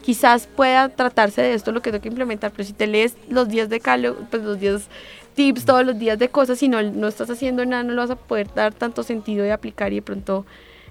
[0.03, 3.47] quizás pueda tratarse de esto lo que tengo que implementar, pero si te lees los
[3.47, 4.89] días de calo, pues los días
[5.33, 8.11] tips todos los días de cosas, si no, no estás haciendo nada, no lo vas
[8.11, 10.45] a poder dar tanto sentido de aplicar y de pronto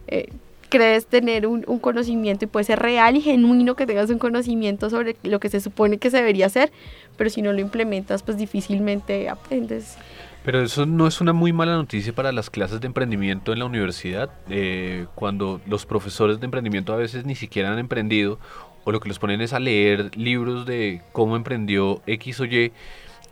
[0.08, 0.28] eh,
[0.68, 5.16] crees tener un, conocimiento y puede ser real y genuino que tengas un conocimiento sobre
[5.22, 6.72] lo que se supone que se debería hacer,
[7.18, 9.98] pero si no lo implementas, pues difícilmente aprendes.
[10.44, 13.66] Pero eso no es una muy mala noticia para las clases de emprendimiento en la
[13.66, 18.40] universidad, eh, cuando los profesores de emprendimiento a veces ni siquiera han emprendido
[18.84, 22.72] o lo que los ponen es a leer libros de cómo emprendió X o Y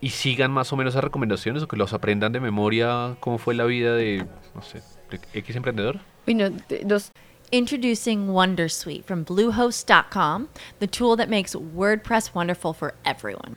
[0.00, 3.54] y sigan más o menos esas recomendaciones o que los aprendan de memoria cómo fue
[3.54, 6.00] la vida de, no sé, de X emprendedor.
[6.26, 7.12] Bueno, los
[7.52, 13.56] Introducing Wondersuite from Bluehost.com, the tool that makes WordPress wonderful for everyone.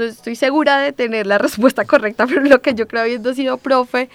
[0.00, 4.08] Estoy segura de tener la respuesta correcta, pero lo que yo creo habiendo sido profe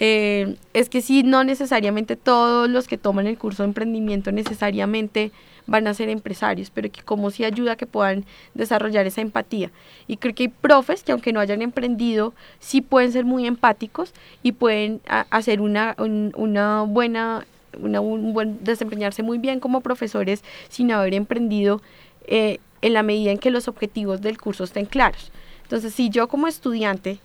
[0.00, 5.30] eh, es que sí, no necesariamente todos los que toman el curso de emprendimiento necesariamente
[5.66, 8.24] van a ser empresarios, pero que como sí ayuda a que puedan
[8.54, 9.70] desarrollar esa empatía.
[10.08, 14.12] Y creo que hay profes que aunque no hayan emprendido, sí pueden ser muy empáticos
[14.42, 17.46] y pueden hacer una, una buena,
[17.78, 21.82] una, un buen, desempeñarse muy bien como profesores sin haber emprendido.
[22.26, 25.30] Eh, en la medida en que los objetivos del curso estén claros.
[25.62, 27.18] Entonces, si yo como estudiante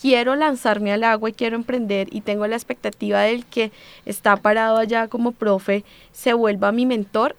[0.00, 3.70] quiero lanzarme al agua y quiero emprender y tengo la expectativa del que
[4.06, 7.36] está parado allá como profe se vuelva mi mentor,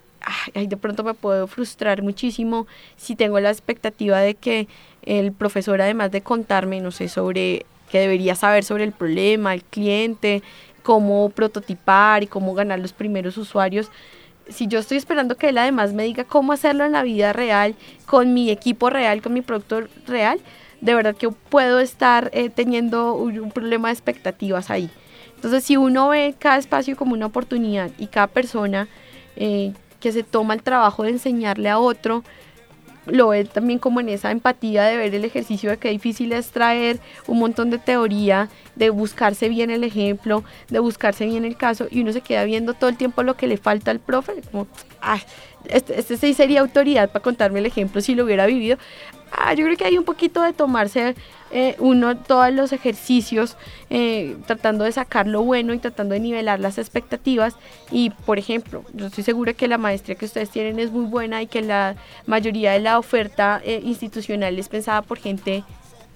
[0.53, 2.67] ay, de pronto me puedo frustrar muchísimo
[2.97, 4.67] si tengo la expectativa de que
[5.01, 9.63] el profesor, además de contarme, no sé, sobre que debería saber sobre el problema, el
[9.63, 10.43] cliente,
[10.83, 13.89] cómo prototipar y cómo ganar los primeros usuarios,
[14.51, 17.75] si yo estoy esperando que él además me diga cómo hacerlo en la vida real,
[18.05, 20.39] con mi equipo real, con mi producto real,
[20.81, 24.89] de verdad que puedo estar eh, teniendo un, problema de expectativas ahí.
[25.35, 28.87] Entonces, si uno ve cada espacio como una oportunidad y cada persona
[29.35, 32.23] eh, que se toma el trabajo de enseñarle a otro,
[33.05, 36.51] lo ve también como en esa empatía de ver el ejercicio de que difícil es
[36.51, 41.87] traer un montón de teoría, de buscarse bien el ejemplo, de buscarse bien el caso,
[41.89, 44.67] y uno se queda viendo todo el tiempo lo que le falta al profe, como,
[45.01, 45.21] ay,
[45.65, 48.77] este, este sí sería autoridad para contarme el ejemplo si lo hubiera vivido.
[49.31, 51.15] Ah, yo creo que hay un poquito de tomarse
[51.51, 53.57] eh, uno todos los ejercicios,
[53.89, 57.55] eh, tratando de sacar lo bueno y tratando de nivelar las expectativas.
[57.91, 61.41] Y, por ejemplo, yo estoy segura que la maestría que ustedes tienen es muy buena
[61.41, 65.63] y que la mayoría de la oferta eh, institucional es pensada por gente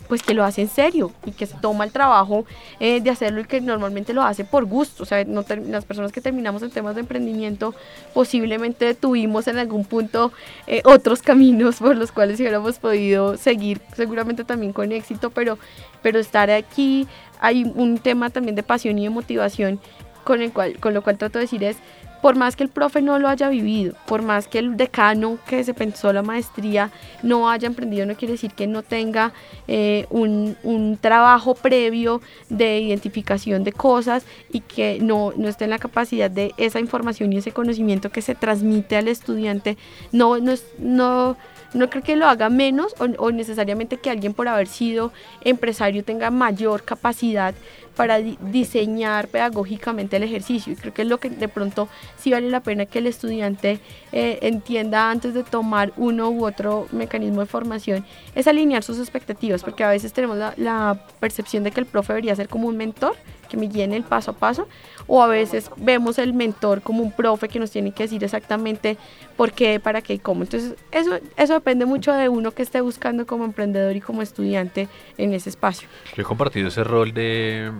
[0.07, 2.45] pues que lo hace en serio y que se toma el trabajo
[2.79, 5.03] eh, de hacerlo y que normalmente lo hace por gusto.
[5.03, 7.73] O sea, las personas que terminamos en temas de emprendimiento
[8.13, 10.31] posiblemente tuvimos en algún punto
[10.67, 15.57] eh, otros caminos por los cuales hubiéramos podido seguir, seguramente también con éxito, pero,
[16.01, 17.07] pero estar aquí
[17.39, 19.79] hay un tema también de pasión y de motivación
[20.23, 21.77] con, el cual, con lo cual trato de decir es
[22.25, 25.63] por más que el profe no lo haya vivido, por más que el decano que
[25.63, 26.89] se pensó la maestría
[27.21, 29.31] no haya emprendido, no quiere decir que no tenga
[29.67, 35.69] eh, un, un, trabajo previo de identificación de cosas y que no, no esté en
[35.69, 39.77] la capacidad de esa información y ese conocimiento que se transmite al estudiante,
[40.11, 41.37] no, no, no
[41.75, 45.11] no creo que lo haga menos o, o, necesariamente que alguien por haber sido
[45.41, 47.53] empresario tenga mayor capacidad
[47.95, 50.73] para diseñar pedagógicamente el ejercicio.
[50.73, 51.87] Y creo que es lo que de pronto
[52.17, 53.79] sí vale la pena que el estudiante
[54.11, 59.63] eh, entienda antes de tomar uno u otro mecanismo de formación, es alinear sus expectativas,
[59.63, 62.77] porque a veces tenemos la, la percepción de que el profe debería ser como un
[62.77, 63.15] mentor,
[63.55, 64.67] que me guíe en el paso a paso,
[65.07, 68.97] o a veces vemos el mentor como un profe que nos tiene que decir exactamente
[69.37, 70.43] por qué, para qué y cómo.
[70.43, 74.87] Entonces, eso, eso depende mucho de uno que esté buscando como emprendedor y como estudiante
[75.17, 75.87] en ese espacio.
[76.15, 77.71] He compartido ese rol de,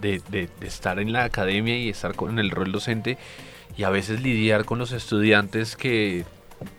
[0.00, 3.18] de, estar en la academia y estar con, el rol docente
[3.76, 6.24] y a veces lidiar con los estudiantes que,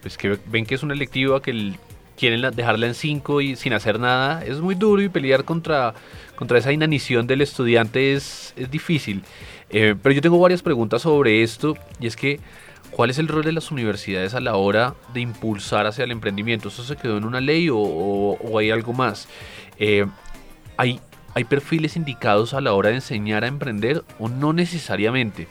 [0.02, 1.74] pues, que ven que es una electiva, que
[2.18, 4.44] quieren dejarla en 5 y sin hacer nada.
[4.46, 5.94] Es muy duro y pelear contra,
[6.36, 9.24] contra esa inanición del estudiante es, es difícil.
[9.70, 12.40] Eh, pero yo tengo varias preguntas sobre esto y es que,
[12.92, 16.68] ¿cuál es el rol de las universidades a la hora de impulsar hacia el emprendimiento?
[16.70, 19.28] ¿Eso se quedó en una ley o, hay algo más?
[19.80, 20.06] Eh,
[20.78, 21.00] ¿hay,
[21.34, 25.48] ¿Hay perfiles indicados a la hora de enseñar a emprender o no necesariamente?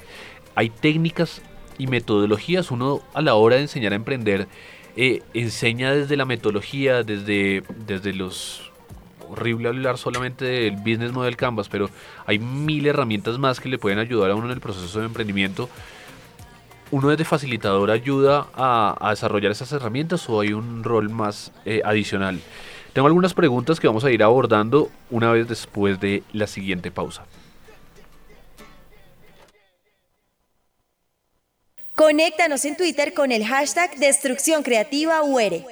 [0.55, 1.43] ¿Hay técnicas
[1.79, 2.71] y metodologías?
[2.71, 4.47] Uno a la hora de enseñar a emprender
[4.97, 8.73] eh, enseña desde la metodología, desde, desde los
[9.29, 11.89] horrible hablar solamente del business model canvas, pero
[12.27, 15.69] hay mil herramientas más que le pueden ayudar a uno en el proceso de emprendimiento.
[16.91, 22.39] ¿Uno desde facilitador ayuda a, desarrollar esas herramientas o hay un rol más eh, adicional?
[22.93, 27.25] Tengo algunas preguntas que vamos a ir abordando una vez después de la siguiente pausa.
[31.95, 35.63] Conéctanos en Twitter con el hashtag Destrucción Creativa UR.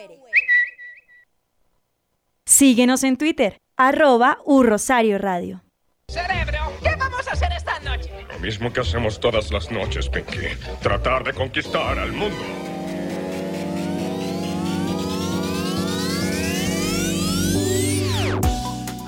[2.45, 5.63] Síguenos en Twitter, arroba Urrosario Radio.
[6.09, 8.11] Cerebro, ¿qué vamos a hacer esta noche?
[8.29, 10.49] Lo mismo que hacemos todas las noches, Pinky.
[10.83, 12.70] Tratar de conquistar al mundo.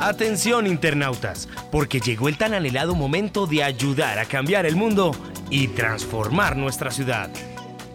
[0.02, 5.14] Atención internautas, porque llegó el tan anhelado momento de ayudar a cambiar el mundo
[5.48, 7.30] y transformar nuestra ciudad.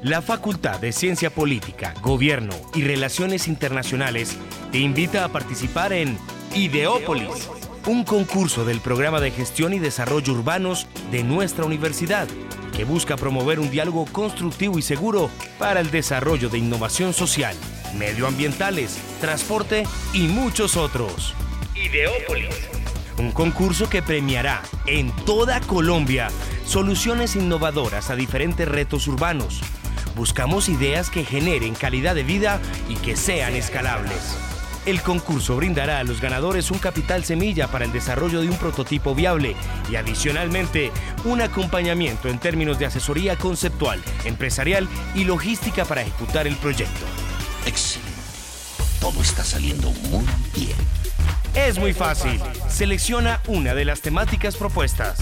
[0.02, 4.38] La Facultad de Ciencia Política, Gobierno y Relaciones Internacionales
[4.72, 6.18] te invita a participar en
[6.56, 7.50] Ideópolis,
[7.88, 12.30] un concurso del programa de gestión y desarrollo urbanos de nuestra universidad,
[12.74, 15.30] que busca promover un diálogo constructivo y seguro
[15.60, 17.58] para el desarrollo de innovación social,
[17.98, 19.84] medioambientales, transporte
[20.14, 21.36] y muchos otros.
[21.84, 22.50] Ideópolis.
[23.20, 26.30] Un concurso que premiará en toda Colombia
[26.66, 29.62] soluciones innovadoras a diferentes retos urbanos.
[30.16, 32.60] Buscamos ideas que generen calidad de vida
[32.90, 34.38] y que sean escalables.
[34.88, 39.14] El concurso brindará a los ganadores un capital semilla para el desarrollo de un prototipo
[39.14, 39.56] viable
[39.92, 40.92] y adicionalmente
[41.26, 47.06] un acompañamiento en términos de asesoría conceptual, empresarial y logística para ejecutar el proyecto.
[47.66, 48.18] Excelente.
[49.00, 50.26] Todo está saliendo muy
[50.56, 50.76] bien.
[51.66, 52.40] Es muy fácil.
[52.70, 55.18] Selecciona una de las temáticas propuestas.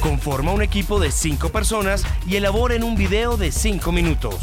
[0.00, 4.36] Conforma un equipo de 5 personas y elaboren un video de 5 minutos.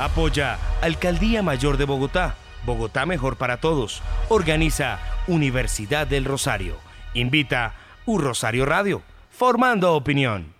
[0.00, 2.34] Apoya Alcaldía Mayor de Bogotá.
[2.64, 4.00] Bogotá mejor para todos.
[4.30, 6.76] Organiza Universidad del Rosario.
[7.12, 7.74] Invita
[8.06, 9.02] Un Rosario Radio.
[9.30, 10.54] Formando opinión.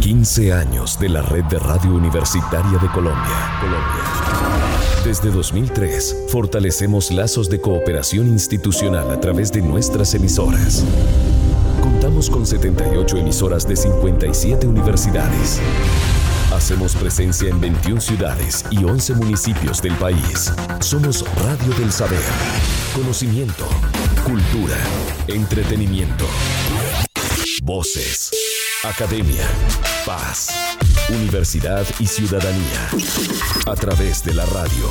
[0.00, 3.58] 15 años de la red de radio universitaria de Colombia.
[3.60, 4.04] Colombia.
[5.04, 10.84] Desde 2003, fortalecemos lazos de cooperación institucional a través de nuestras emisoras.
[11.82, 15.60] Contamos con 78 emisoras de 57 universidades.
[16.58, 20.52] Hacemos presencia en 21 ciudades y 11 municipios del país.
[20.80, 22.18] Somos Radio del Saber.
[22.96, 23.64] Conocimiento,
[24.24, 24.76] cultura,
[25.28, 26.26] entretenimiento.
[27.62, 28.32] Voces,
[28.82, 29.46] academia,
[30.04, 30.48] paz,
[31.08, 32.90] universidad y ciudadanía.
[33.66, 34.88] A través de la radio.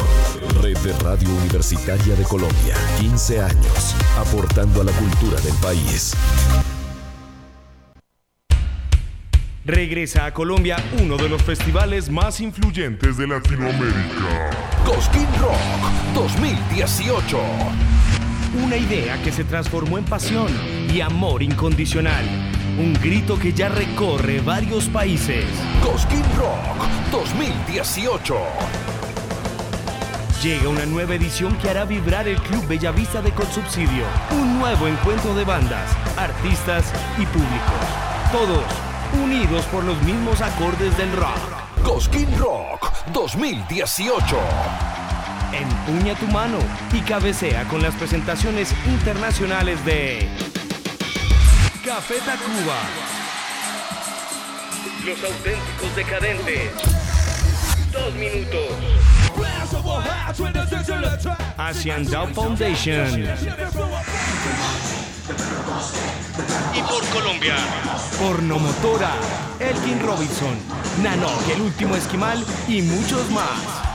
[0.61, 2.76] Red de Radio Universitaria de Colombia.
[3.01, 3.95] 15 años.
[4.18, 6.13] Aportando a la cultura del país.
[9.68, 14.49] Regresa a Colombia uno de los festivales más influyentes de Latinoamérica.
[14.86, 15.59] Cosquín Rock
[16.15, 17.38] 2018.
[18.63, 20.47] Una idea que se transformó en pasión
[20.89, 22.24] y amor incondicional.
[22.80, 25.43] Un grito que ya recorre varios países.
[25.84, 28.38] Cosquín Rock 2018.
[30.43, 34.05] Llega una nueva edición que hará vibrar el Club Bellavista de Consubsidio.
[34.32, 38.07] Un nuevo encuentro de bandas, artistas y públicos.
[38.32, 41.84] Todos unidos por los mismos acordes del rock.
[41.84, 44.38] Cosquín Rock 2018.
[45.53, 46.58] Empuña tu mano
[46.91, 50.28] y cabecea con las presentaciones internacionales de
[51.86, 52.80] Café Tacuba,
[55.05, 56.72] Los Auténticos Decadentes,
[57.93, 58.76] Dos Minutos,
[61.58, 63.24] Asian Down Foundation
[66.73, 67.55] y por Colombia,
[68.19, 69.11] Pornomotora,
[69.59, 70.55] Elkin Robinson,
[71.03, 73.88] Nanok, el último esquimal y muchos más.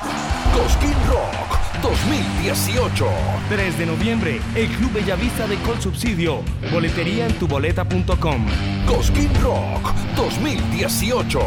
[0.54, 1.52] Cosquín Rock
[1.82, 3.06] 2018.
[3.48, 6.42] 3 de noviembre, el Club Bellavista de Colsubsidio.
[6.70, 8.46] Boletería en tuboleta.com.
[8.86, 11.40] Cosquín Rock 2018.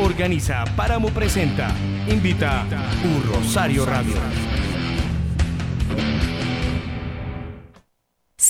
[0.00, 1.72] Organiza Páramo Presenta.
[2.08, 2.66] Invita
[3.04, 4.16] Un Rosario Radio.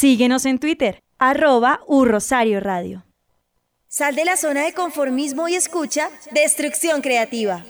[0.05, 3.07] Síguenos en Twitter, arroba Urrosario Radio.
[3.89, 7.65] Sal de la zona de conformismo y escucha Destrucción Creativa.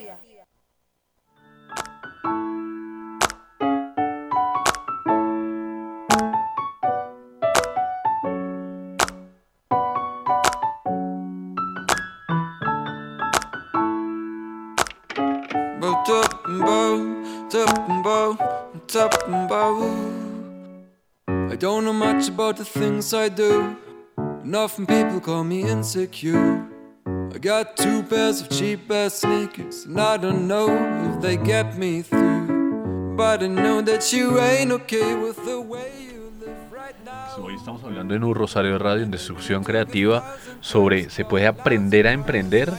[21.64, 23.74] Don't know much about the things I do,
[24.18, 26.62] and often people call me insecure.
[27.06, 30.68] I got two pairs of cheap ass sneakers, and I don't know
[31.08, 33.16] if they get me through.
[33.16, 37.42] But I know that you ain't okay with the way you live right now.
[37.42, 42.12] Hoy estamos hablando en un Rosario Radio en Destrucción Creativa sobre se puede aprender a
[42.12, 42.74] emprender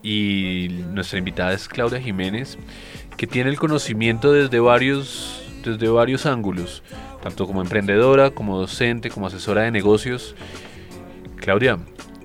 [0.00, 2.56] y nuestra invitada es Claudia Jiménez
[3.16, 6.84] que tiene el conocimiento desde varios, desde varios ángulos,
[7.22, 10.34] tanto como emprendedora, como docente, como asesora de negocios.
[11.36, 11.78] Claudia,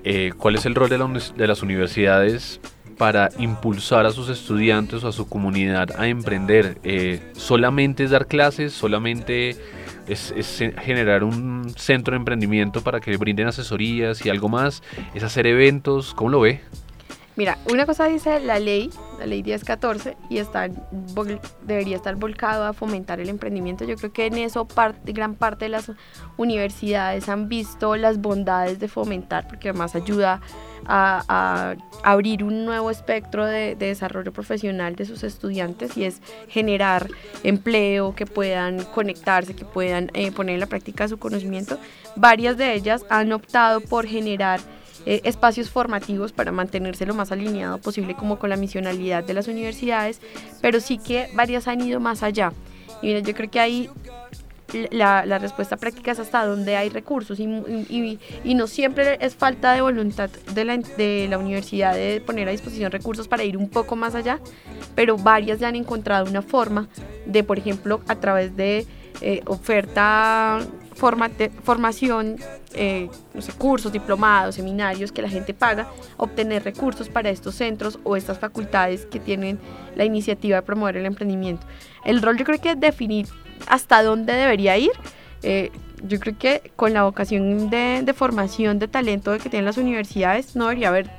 [0.04, 2.60] eh, ¿cuál es el rol de, la de las universidades
[2.98, 6.78] para impulsar a sus estudiantes o a su comunidad a emprender?
[6.84, 8.72] Eh, ¿Solamente es dar clases?
[8.72, 9.56] ¿Solamente
[10.06, 14.82] es, es generar un centro de emprendimiento para que brinden asesorías y algo más?
[15.14, 16.14] ¿Es hacer eventos?
[16.14, 16.60] ¿Cómo lo ve?
[17.36, 20.68] Mira, una cosa dice la ley, la ley 1014, y está,
[21.62, 23.84] debería estar volcado a fomentar el emprendimiento.
[23.84, 25.90] Yo creo que en eso parte, gran parte de las
[26.36, 30.40] universidades han visto las bondades de fomentar, porque además ayuda
[30.86, 31.74] a,
[32.04, 37.08] abrir un nuevo espectro de, de desarrollo profesional de sus estudiantes y es generar
[37.42, 41.78] empleo, que puedan conectarse, que puedan eh, poner en la práctica su conocimiento.
[42.14, 44.60] Varias de ellas han optado por generar
[45.06, 49.48] eh, espacios formativos para mantenerse lo más alineado posible como con la misionalidad de las
[49.48, 50.20] universidades,
[50.60, 52.52] pero sí que varias han ido más allá.
[53.02, 53.90] Y mira, yo creo que ahí
[54.90, 59.36] la, la respuesta práctica es hasta donde hay recursos y, y- y no siempre es
[59.36, 63.56] falta de voluntad de la, de la universidad de poner a disposición recursos para ir
[63.56, 64.40] un poco más allá,
[64.96, 66.88] pero varias ya han encontrado una forma
[67.26, 68.86] de, por ejemplo, a través de
[69.20, 70.58] eh, oferta
[70.94, 72.36] formación,
[72.74, 73.08] eh,
[73.58, 79.06] cursos, diplomados, seminarios que la gente paga, obtener recursos para estos centros o estas facultades
[79.06, 79.58] que tienen
[79.96, 81.66] la iniciativa de promover el emprendimiento.
[82.04, 83.26] El rol yo creo que es definir
[83.66, 84.92] hasta dónde debería ir.
[85.42, 85.70] eh,
[86.06, 90.64] yo creo que con la vocación de, formación de talento que tienen las universidades no
[90.66, 91.10] debería haber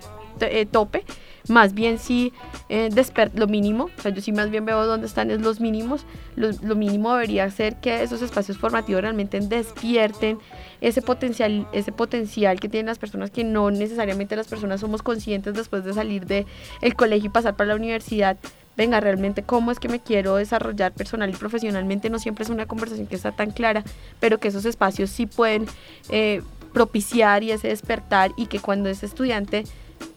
[0.42, 1.04] eh, tope,
[1.48, 2.34] más bien sí
[2.70, 2.90] eh,
[3.34, 6.50] lo mínimo, o sea, yo sí más bien veo dónde están es los mínimos, lo,
[6.64, 10.40] lo mínimo debería ser que esos espacios formativos realmente despierten
[10.82, 15.54] ese potencial, ese potencial que tienen las personas que no necesariamente las personas somos conscientes
[15.54, 16.46] después de salir de
[16.82, 18.38] el colegio y pasar para la universidad.
[18.78, 22.66] Venga, realmente cómo es que me quiero desarrollar personal y profesionalmente no siempre es una
[22.66, 23.84] conversación que está tan clara,
[24.20, 25.66] pero que esos espacios sí pueden
[26.10, 26.42] eh,
[26.74, 29.64] propiciar y ese despertar y que cuando ese estudiante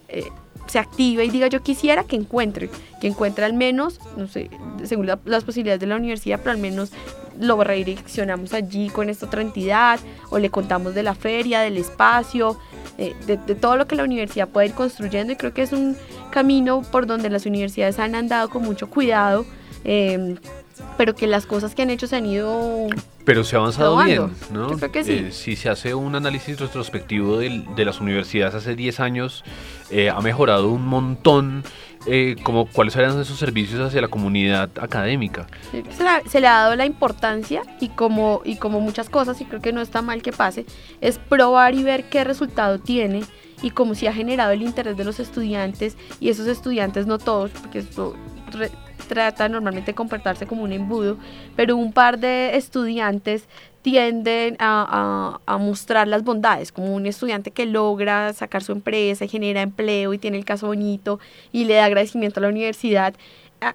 [0.08, 0.28] eh,
[0.68, 4.48] se active y diga yo quisiera que encuentre, que encuentre al menos, no sé,
[4.84, 6.90] según la- las posibilidades de la universidad, pero al menos
[7.40, 10.00] lo redireccionamos allí con esta otra entidad
[10.30, 12.58] o le contamos de la feria, del espacio,
[12.98, 15.32] eh, de, de todo lo que la universidad puede ir construyendo.
[15.32, 15.96] Y creo que es un
[16.30, 19.46] camino por donde las universidades han andado con mucho cuidado,
[19.84, 20.34] eh,
[20.96, 22.86] pero que las cosas que han hecho se han ido
[23.24, 24.26] Pero se ha avanzado Probando.
[24.28, 24.70] bien, ¿no?
[24.70, 25.12] Yo creo que sí.
[25.12, 29.44] Eh, si se hace un análisis retrospectivo del- de las universidades hace 10 años,
[29.90, 31.64] eh, ha mejorado un montón
[32.06, 35.46] eh, como cuáles eran esos servicios hacia la comunidad académica.
[35.90, 39.44] se, la- se le ha dado la importancia y como, y como muchas cosas, y
[39.44, 40.64] creo que no está mal que pase,
[41.00, 43.24] es probar y ver qué resultado tiene
[43.62, 47.50] y cómo se ha generado el interés de los estudiantes y esos estudiantes, no todos,
[47.50, 48.14] porque esto
[49.06, 51.16] trata normalmente de comportarse como un embudo,
[51.56, 53.48] pero un par de estudiantes
[53.82, 59.62] tienden a, mostrar las bondades, como un estudiante que logra sacar su empresa y genera
[59.62, 61.20] empleo y tiene el caso bonito
[61.52, 63.14] y le da agradecimiento a la universidad.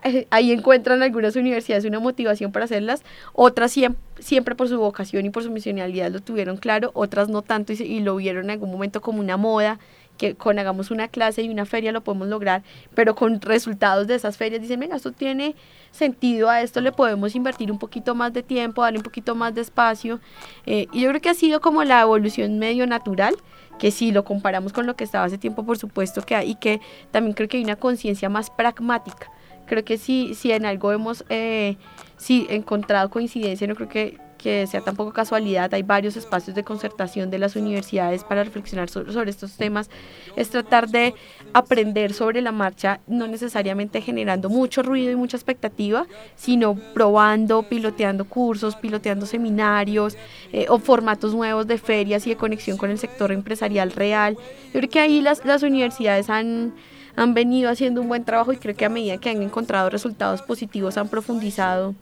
[0.03, 3.03] Eh, Ahí encuentran algunas universidades una motivación para hacerlas,
[3.33, 7.41] otras siem- siempre por su vocación y por su misionalidad lo tuvieron claro, otras no
[7.41, 9.79] tanto y, y lo vieron en algún momento como una moda,
[10.17, 14.15] que con hagamos una clase y una feria lo podemos lograr, pero con resultados de
[14.15, 15.55] esas ferias dicen, venga, esto tiene
[15.91, 19.53] sentido, a esto le podemos invertir un poquito más de tiempo, darle un poquito más
[19.55, 20.19] de espacio.
[20.65, 23.35] eh, y yo creo que ha sido como la evolución medio natural,
[23.79, 26.55] que si lo comparamos con lo que estaba hace tiempo, por supuesto que hay, y
[26.55, 26.79] que
[27.11, 29.29] también creo que hay una conciencia más pragmática.
[29.65, 31.77] Creo que si, si en algo hemos eh,
[32.17, 37.31] sí, encontrado coincidencia, no creo que, que sea tampoco casualidad, hay varios espacios de concertación
[37.31, 39.89] de las universidades para reflexionar sobre, estos temas,
[40.35, 41.15] es tratar de
[41.53, 48.25] aprender sobre la marcha, no necesariamente generando mucho ruido y mucha expectativa, sino probando, piloteando
[48.25, 50.17] cursos, piloteando seminarios
[50.51, 54.35] eh, o formatos nuevos de ferias y de conexión con el sector empresarial real.
[54.73, 56.73] Yo creo que ahí las, las universidades han,
[57.15, 60.41] han venido haciendo un buen trabajo y creo que a medida que han encontrado resultados
[60.41, 61.95] positivos han profundizado.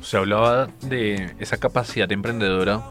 [0.00, 2.82] Se hablaba de esa capacidad emprendedora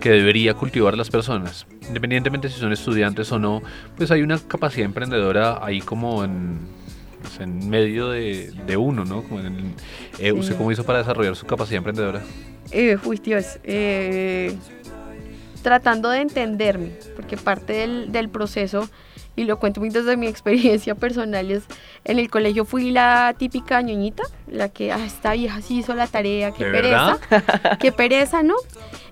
[0.00, 1.66] que debería cultivar las personas.
[1.88, 3.62] Independientemente si son estudiantes o no,
[3.96, 6.58] pues hay una capacidad emprendedora ahí como en,
[7.22, 9.22] pues, en medio de, de uno, ¿no?
[9.22, 9.64] Como en el-
[10.18, 10.58] eh, ¿Usted Sí.
[10.58, 12.22] cómo hizo para desarrollar su capacidad emprendedora?
[12.70, 14.54] Eh, uy, Dios, eh,
[15.62, 18.88] tratando de entenderme, porque parte del, del proceso,
[19.38, 21.62] y lo cuento muy desde mi experiencia personal, es
[22.04, 26.06] en el colegio fui la típica ñoñita, la que, ah, esta vieja sí hizo la
[26.06, 27.18] tarea, qué ¿De pereza,
[27.78, 28.54] qué pereza, ¿no?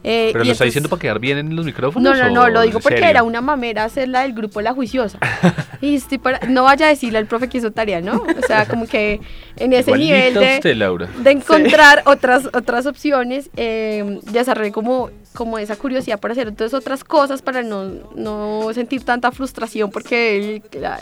[0.08, 2.16] Eh, ¿Pero lo está entonces- diciendo para quedar bien en los micrófonos?
[2.16, 3.10] no, no, no, lo digo porque serio?
[3.10, 5.18] era una mamera hacer la del grupo La Juiciosa.
[5.80, 8.14] y estoy para, no vaya a decirle al profe que hizo tarea, ¿no?
[8.22, 9.20] O sea, como que
[9.56, 11.08] en ese nivel de, usted, Laura.
[11.18, 17.02] de encontrar otras, otras opciones, eh, desarrollé como, como esa curiosidad por hacer entonces otras
[17.02, 21.00] cosas para no, no sentir tanta frustración porque el, la-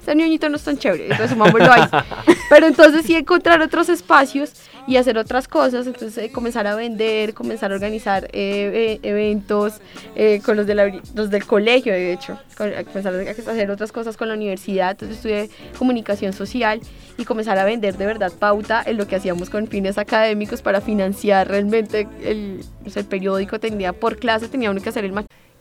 [0.00, 1.82] ese ñoñito no es tan chévere, resumámoslo ahí.
[2.50, 4.52] Pero entonces sí encontrar otros espacios
[4.86, 9.74] y hacer otras cosas, entonces eh, comenzar a vender, comenzar a organizar eh, eh, eventos
[10.16, 13.92] eh, con los, de la- los del colegio, de hecho, con- comenzar a hacer otras
[13.92, 16.80] cosas con la universidad, entonces estudié comunicación social
[17.18, 20.80] y comenzar a vender de verdad pauta en lo que hacíamos con fines académicos para
[20.80, 25.26] financiar realmente el, sea, el periódico, tenía por clase, tenía uno que hacer el ma-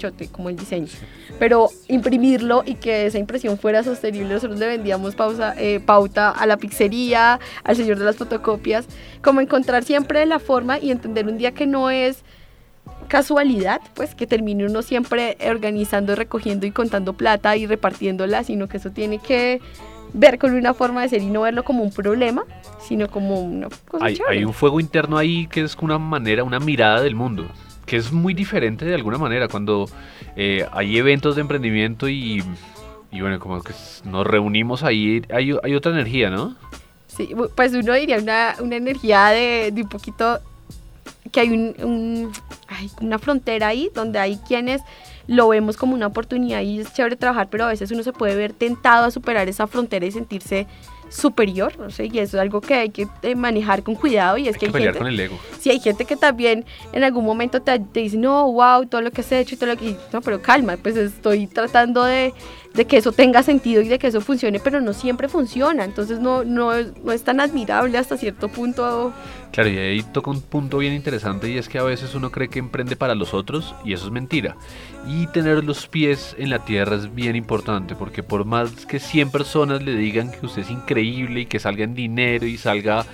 [0.00, 0.88] Chote como el diseño.
[1.38, 6.46] Pero imprimirlo y que esa impresión fuera sostenible, nosotros le vendíamos pausa, eh, pauta a
[6.46, 8.86] la pizzería, al señor de las fotocopias,
[9.22, 12.24] como encontrar siempre la forma y entender un día que no es
[13.08, 18.78] casualidad, pues que termine uno siempre organizando, recogiendo y contando plata y repartiéndola, sino que
[18.78, 19.60] eso tiene que
[20.12, 22.44] ver con una forma de ser y no verlo como un problema,
[22.80, 24.38] sino como una cosa Hay, chévere.
[24.38, 27.46] hay un fuego interno ahí que es una manera, una mirada del mundo,
[27.90, 29.86] que es muy diferente de alguna manera cuando
[30.36, 32.40] eh, hay eventos de emprendimiento y,
[33.10, 33.72] y bueno, como que
[34.04, 36.54] nos reunimos ahí, hay, hay otra energía, ¿no?
[37.08, 40.38] Sí, pues uno diría una, una energía de, de un poquito
[41.32, 42.32] que hay un, un-
[43.00, 44.82] una frontera ahí donde hay quienes
[45.26, 48.36] lo vemos como una oportunidad y es chévere trabajar, pero a veces uno se puede
[48.36, 50.68] ver tentado a superar esa frontera y sentirse
[51.10, 54.48] superior, no sé, y eso es algo que hay que eh, manejar con cuidado y
[54.48, 55.38] es que que hay gente, con el ego.
[55.58, 59.10] Sí, hay gente que también en algún momento te, te dice, no, wow, todo lo
[59.10, 59.86] que has hecho y todo lo que...
[59.86, 62.32] y, No, pero calma, pues estoy tratando de,
[62.74, 65.84] de que eso tenga sentido y de que eso funcione, pero no siempre funciona.
[65.84, 69.12] Entonces no, no, no es tan admirable hasta cierto punto.
[69.52, 72.48] Claro, y ahí toca un punto bien interesante y es que a veces uno cree
[72.48, 74.56] que emprende para los otros y eso es mentira.
[75.08, 79.30] Y tener los pies en la tierra es bien importante porque por más que 100
[79.30, 83.04] personas le digan que usted es increíble y que salga en dinero y salga,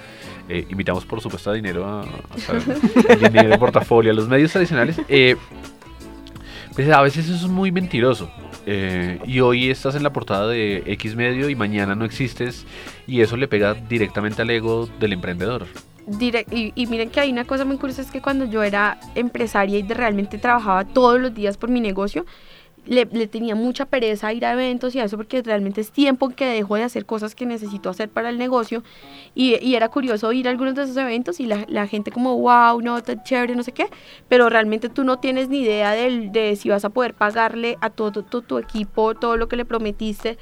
[0.48, 5.36] eh, invitamos por supuesto a dinero a, a dinero, portafolio, a los medios tradicionales, eh,
[6.74, 8.30] pues a veces eso es muy mentiroso.
[8.68, 12.66] Eh, y hoy estás en la portada de X medio y mañana no existes
[13.06, 15.66] y eso le pega directamente al ego del emprendedor.
[16.06, 18.98] Direct- y, y miren que hay una cosa muy curiosa, es que cuando yo era
[19.16, 22.24] empresaria y de- realmente trabajaba todos los días por mi negocio,
[22.86, 26.46] le, tenía mucha pereza ir a eventos y a eso porque realmente es tiempo que
[26.46, 28.84] dejo de hacer cosas que necesito hacer para el negocio.
[29.34, 33.02] Y, era curioso ir a algunos de esos eventos y la, gente como wow, no,
[33.02, 33.86] tan chévere, no sé qué,
[34.28, 37.90] pero realmente tú no tienes ni idea del- de, si vas a poder pagarle a
[37.90, 40.38] todo tu, tu equipo todo lo que le prometiste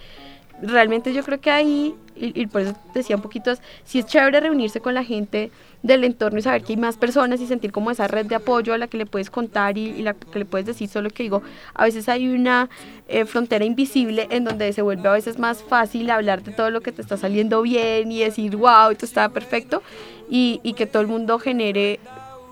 [0.63, 3.53] realmente yo creo que ahí, y, y por eso decía un poquito,
[3.85, 5.51] sí es chévere reunirse con la gente
[5.83, 8.73] del entorno y saber que hay más personas y sentir como esa red de apoyo
[8.73, 11.25] a la que le puedes contar y, y la que le puedes decir, solo que
[11.25, 11.43] digo,
[11.75, 12.71] a veces hay una
[13.07, 16.81] eh, frontera invisible en donde se vuelve a veces más fácil hablar de todo lo
[16.81, 19.83] que te está saliendo bien y decir, wow, esto está perfecto,
[20.31, 22.01] y, y que todo el mundo genere,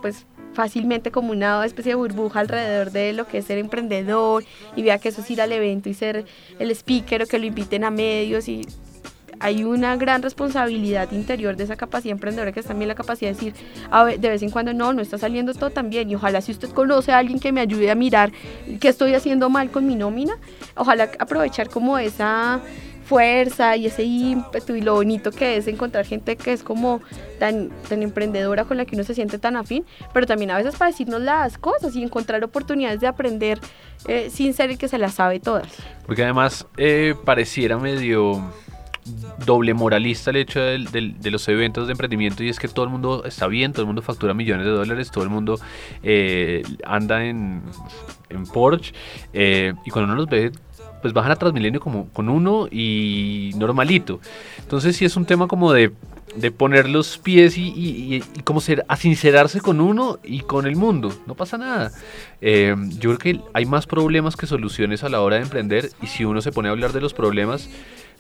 [0.03, 4.45] pues fácilmente como una especie de burbuja alrededor de lo que es ser emprendedor
[4.77, 6.25] y vea que eso es ir al evento y ser
[6.59, 8.67] el speaker o que lo inviten a medios y
[9.43, 13.35] hay una gran responsabilidad interior de esa capacidad emprendedora que es también la capacidad de
[13.35, 13.55] decir
[14.21, 16.71] de vez en cuando no, no está saliendo todo tan bien y ojalá si usted
[16.71, 18.31] conoce a alguien que me ayude a mirar
[18.81, 20.35] qué estoy haciendo mal con mi nómina,
[20.77, 22.61] ojalá aprovechar como esa
[23.13, 27.03] fuerza y ese ímpetu y lo bonito que es encontrar gente que es como
[27.39, 29.85] tan, tan emprendedora con la que uno se siente tan afín,
[30.15, 33.59] pero también a veces para decirnos las cosas y encontrar oportunidades de aprender
[34.09, 35.69] eh, sin ser el que se las sabe todas.
[36.07, 38.43] Porque además eh, pareciera medio
[39.45, 42.85] doble moralista el hecho del- del- de los eventos de emprendimiento y es que todo
[42.87, 45.59] el mundo está bien, todo el mundo factura millones de dólares, todo el mundo
[46.03, 47.63] eh, anda en,
[48.31, 48.95] en Porsche
[49.35, 50.53] eh, y cuando uno los ve
[51.03, 54.21] pues bajan a Transmilenio como con uno y normalito.
[54.61, 55.93] Entonces sí es un tema como de,
[56.37, 60.67] de poner los pies y, y- y- y como ser, sincerarse con uno y con
[60.67, 61.13] el mundo.
[61.27, 61.91] No pasa nada.
[62.41, 66.07] Eh, yo creo que hay más problemas que soluciones a la hora de emprender y
[66.07, 67.69] si uno se pone a hablar de los problemas,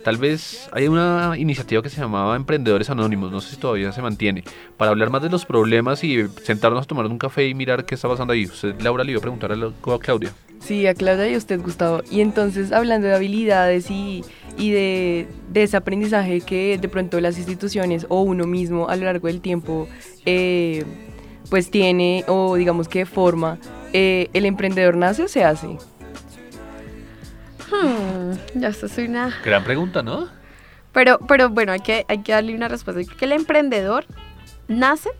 [0.04, 4.02] tal vez hay una iniciativa que se llamaba Emprendedores Anónimos, no sé si todavía se
[4.02, 4.42] mantiene,
[4.76, 7.94] para hablar más de los problemas y sentarnos a tomar un café y mirar qué
[7.94, 8.48] está pasando ahí.
[8.80, 10.32] Laura, le iba a preguntar a, a Claudia.
[10.64, 12.02] Sí, a Claudia y a usted, Gustavo.
[12.10, 14.24] Y entonces, hablando de habilidades y,
[14.56, 19.04] y de, de ese aprendizaje que de pronto las instituciones o uno mismo a lo
[19.04, 19.88] largo del tiempo
[20.24, 20.84] eh,
[21.50, 23.58] pues tiene o digamos que forma,
[23.92, 25.66] eh, ¿el emprendedor nace o se hace?
[27.70, 29.34] Hmm, ya esto es una...
[29.44, 30.28] Gran pregunta, ¿no?
[30.92, 33.00] Pero, pero bueno, hay que, hay que darle una respuesta.
[33.00, 34.04] Yo creo que el emprendedor
[34.68, 35.10] nace,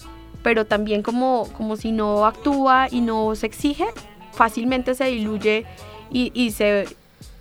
[0.43, 3.87] pero también como, como si no actúa y no se exige,
[4.33, 5.67] fácilmente se diluye
[6.11, 6.87] y, y se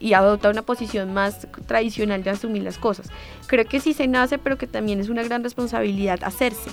[0.02, 3.10] y adopta una posición más tradicional de asumir las cosas.
[3.48, 6.72] Creo que sí se nace, pero que también es una gran responsabilidad hacerse.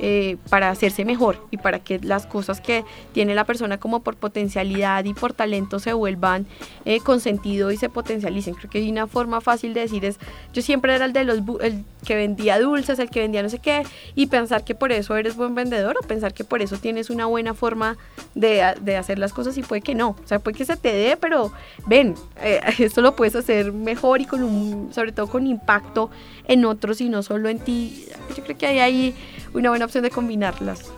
[0.00, 4.16] Eh, para hacerse mejor y para que las cosas que tiene la persona como por
[4.16, 6.46] potencialidad y por talento se vuelvan
[6.84, 8.54] eh, con sentido y se potencialicen.
[8.54, 10.18] Creo que una forma fácil de decir es,
[10.52, 13.58] yo siempre era el de los el que vendía dulces, el que vendía no sé
[13.58, 13.84] qué,
[14.14, 17.26] y pensar que por eso eres buen vendedor o pensar que por eso tienes una
[17.26, 17.96] buena forma
[18.34, 20.10] de, de hacer las cosas y puede que no.
[20.10, 21.52] O sea, puede que se te dé, pero
[21.86, 26.10] ven, eh, esto lo puedes hacer mejor y con sobre todo con impacto
[26.46, 28.06] en otros y no solo en ti.
[28.36, 29.14] Yo creo que hay ahí
[29.54, 30.92] una buena opción de combinarlas.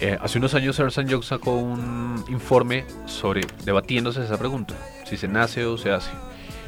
[0.00, 4.74] Eh, hace unos años Ernst Young sacó un informe sobre debatiéndose esa pregunta,
[5.06, 6.10] si se nace o se hace.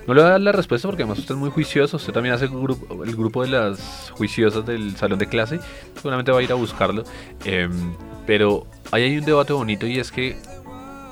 [0.07, 2.35] No le voy a dar la respuesta porque además usted es muy juicioso, usted también
[2.35, 5.61] hace el grupo, el grupo de las juiciosas del salón de clase,
[5.97, 7.05] seguramente va a ir a buscarlo.
[7.45, 7.93] Em,
[8.27, 10.39] pero ahí hay un debate bonito y es que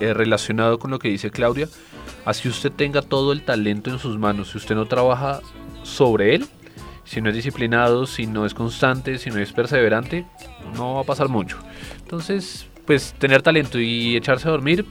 [0.00, 1.68] eh, relacionado con lo que dice Claudia,
[2.24, 5.40] así usted tenga todo el talento en sus manos, si usted no trabaja
[5.82, 6.46] sobre él,
[7.06, 10.26] si no es disciplinado, si no es constante, si no es perseverante,
[10.76, 11.56] no va a pasar mucho.
[11.98, 14.84] Entonces, pues tener talento y echarse a dormir,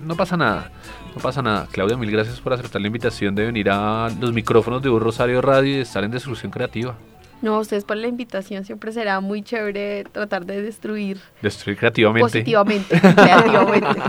[0.00, 0.70] no pasa nada.
[1.14, 1.68] No pasa nada.
[1.70, 5.42] Claudia, mil gracias por aceptar la invitación de venir a los micrófonos de Un Rosario
[5.42, 6.94] Radio y de estar en Destrucción Creativa.
[7.42, 12.22] No, ustedes por la invitación siempre será muy chévere tratar de destruir Destruir creativamente.
[12.24, 14.00] positivamente, creativamente.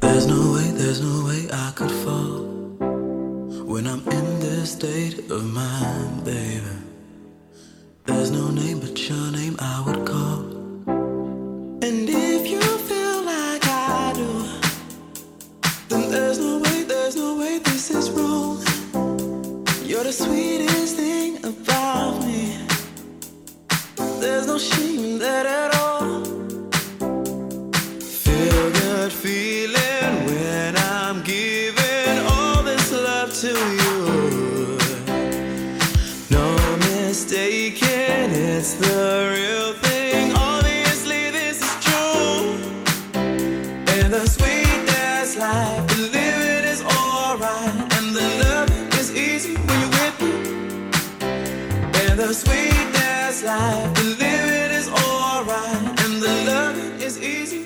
[0.00, 2.53] There's no way, there's no way I could fall
[3.74, 6.76] when I'm in this state of mind, baby.
[8.06, 10.42] There's no name but your name I would call.
[11.86, 14.30] And if you feel like I do,
[15.88, 18.62] then there's no way, there's no way this is wrong.
[19.82, 22.56] You're the sweetest thing about me.
[24.20, 25.83] There's no shame in that at all.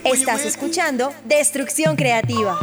[0.05, 2.59] Estás escuchando Destrucción Creativa.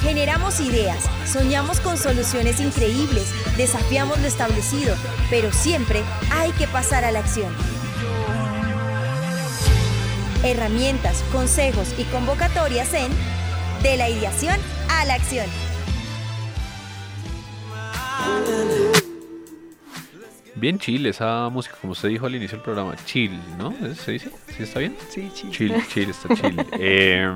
[0.00, 4.96] Generamos ideas, soñamos con soluciones increíbles, desafiamos lo establecido,
[5.30, 6.02] pero siempre
[6.32, 7.54] hay que pasar a la acción.
[10.42, 13.10] Herramientas, consejos y convocatorias en
[13.82, 14.56] De la ideación
[14.88, 15.46] a la acción.
[20.58, 22.96] Bien chill esa música, como usted dijo al inicio del programa.
[23.04, 23.72] Chill, ¿no?
[23.94, 24.30] ¿Se dice?
[24.56, 24.96] ¿Sí está bien?
[25.08, 25.50] Sí, chill.
[25.50, 26.56] Chill, chill, está chill.
[26.80, 27.30] Eh,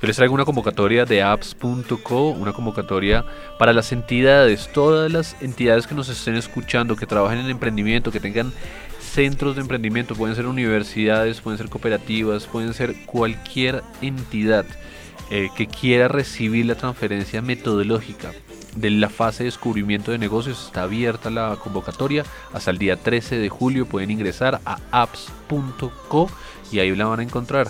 [0.00, 3.24] yo les traigo una convocatoria de apps.co, una convocatoria
[3.58, 8.20] para las entidades, todas las entidades que nos estén escuchando, que trabajen en emprendimiento, que
[8.20, 8.52] tengan
[9.00, 14.64] centros de emprendimiento, pueden ser universidades, pueden ser cooperativas, pueden ser cualquier entidad
[15.30, 18.32] eh, que quiera recibir la transferencia metodológica
[18.76, 23.38] de la fase de descubrimiento de negocios está abierta la convocatoria hasta el día 13
[23.38, 26.30] de julio pueden ingresar a apps.co
[26.70, 27.68] y ahí la van a encontrar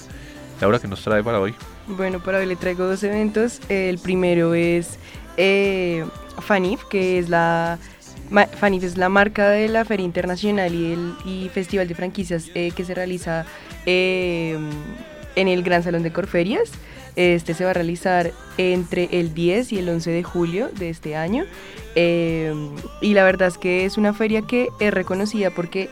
[0.61, 1.55] Laura que nos trae para hoy
[1.89, 3.61] Bueno, para hoy le traigo dos eventos.
[3.69, 4.99] El primero es
[5.37, 6.05] eh,
[6.39, 7.79] FANIF, que es la
[8.31, 12.71] FANIF es la marca de la Feria Internacional y el y Festival de Franquicias eh,
[12.75, 13.45] que se realiza
[13.87, 14.57] eh,
[15.35, 16.71] en el Gran Salón de Corferias.
[17.17, 21.17] Este se va a realizar entre el 10 y el 11 de julio de este
[21.17, 21.45] año.
[21.95, 22.55] Eh,
[23.01, 25.89] y la verdad es que es una feria que es reconocida porque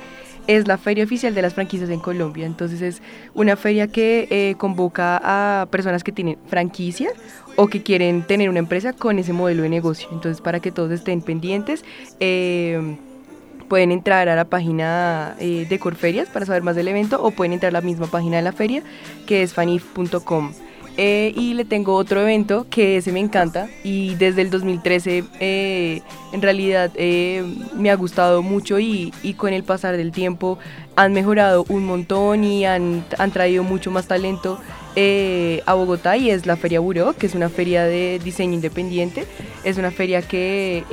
[0.46, 2.46] es la feria oficial de las franquicias en Colombia.
[2.46, 3.02] Entonces es
[3.34, 7.10] una feria que eh, convoca a personas que tienen franquicia
[7.56, 10.08] o que quieren tener una empresa con ese modelo de negocio.
[10.12, 11.84] Entonces para que todos estén pendientes.
[12.18, 12.96] eh,
[13.70, 17.52] pueden entrar a la página eh, de Corferias para saber más del evento o pueden
[17.52, 18.82] entrar a la misma página de la feria
[19.26, 20.52] que es fanif.com.
[20.96, 26.02] Eh, y le tengo otro evento que ese me encanta y desde el 2013 eh,
[26.32, 27.42] en realidad eh,
[27.74, 30.58] me ha gustado mucho y, y con el pasar del tiempo
[30.96, 34.58] han mejorado un montón y han, han traído mucho más talento
[35.66, 39.24] a Bogotá y es la Feria Buró, que es una feria de diseño independiente.
[39.64, 40.84] Es una feria que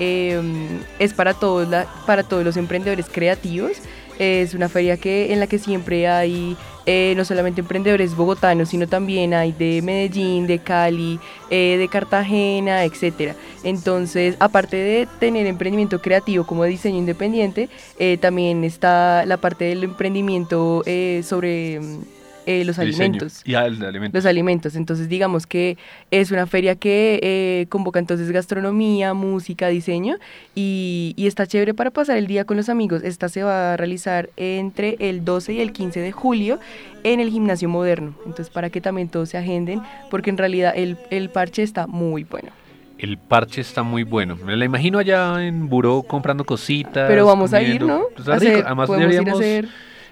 [1.00, 3.72] es para todos, la- para todos los emprendedores creativos.
[4.20, 6.56] Es una feria que, en la que siempre hay
[6.90, 11.20] eh, no solamente emprendedores bogotanos, sino también hay de Medellín, de Cali,
[11.50, 13.36] eh, de Cartagena, etcétera.
[13.64, 17.68] Entonces, aparte de tener emprendimiento creativo como diseño independiente,
[18.00, 20.82] eh, también está la parte del emprendimiento
[21.24, 22.17] sobre mm,
[22.48, 23.04] eh, los diseño.
[23.04, 23.42] alimentos.
[23.46, 24.18] Y al alimentos.
[24.18, 24.76] Los alimentos.
[24.76, 25.78] Entonces, digamos que
[26.10, 30.16] es una feria que eh, convoca entonces gastronomía, música, diseño
[30.56, 33.04] y, y está chévere para pasar el día con los amigos.
[33.04, 36.60] Esta se va a realizar entre el 12 y el 15 de julio
[37.04, 38.14] en el gimnasio moderno.
[38.26, 42.24] Entonces, para que también todos se agenden, porque en realidad el, el parche está muy
[42.24, 42.50] bueno.
[42.98, 44.38] El parche está muy bueno.
[44.44, 47.08] Me la imagino allá en Buró comprando cositas.
[47.08, 47.84] Pero vamos a ir.
[47.84, 48.04] ¿no?
[48.16, 48.64] Pues está Hacer-.
[48.66, 49.68] Además ir a deberíamos hacer-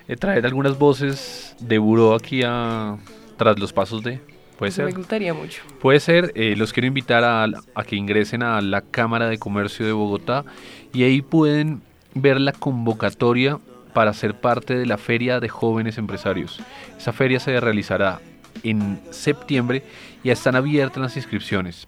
[0.08, 2.98] eh, traer algunas voces de Buró aquí a
[3.38, 4.20] tras los pasos de.
[4.58, 4.86] Puede ser.
[4.86, 5.62] me gustaría mucho.
[5.82, 9.86] Puede ser, eh, los quiero invitar a, a que ingresen a la Cámara de Comercio
[9.86, 10.46] de Bogotá
[10.94, 11.82] y ahí pueden
[12.14, 13.60] ver la convocatoria
[13.94, 16.62] para ser parte de la Feria de Jóvenes Empresarios.
[16.98, 18.20] Esa feria se realizará
[18.64, 19.84] en septiembre
[20.24, 21.88] y ya están abiertas las inscripciones.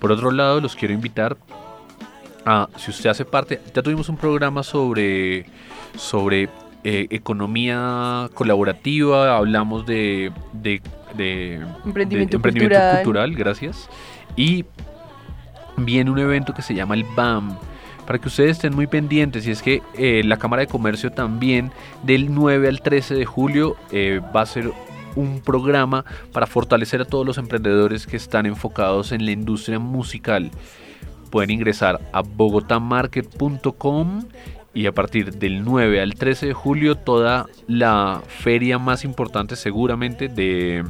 [0.00, 1.36] Por otro lado, los quiero invitar
[2.44, 5.46] a, si usted hace parte, ya tuvimos un programa sobre,
[5.96, 6.48] sobre
[6.84, 10.80] eh, economía colaborativa, hablamos de, de,
[11.16, 11.54] de-
[11.84, 12.96] Emprendimiento de emprendimiento cultural.
[13.02, 13.88] cultural, gracias.
[14.36, 14.64] Y
[15.76, 17.56] viene un evento que se llama el BAM.
[18.06, 21.70] Para que ustedes estén muy pendientes, y es que eh, la Cámara de Comercio también
[22.02, 24.70] del 9 al 13 de julio eh, va a ser
[25.16, 30.50] un programa para fortalecer a todos los emprendedores que están enfocados en la industria musical.
[31.30, 34.22] Pueden ingresar a bogotamarket.com
[34.72, 40.28] y a partir del 9 al 13 de julio toda la feria más importante seguramente
[40.28, 40.84] de,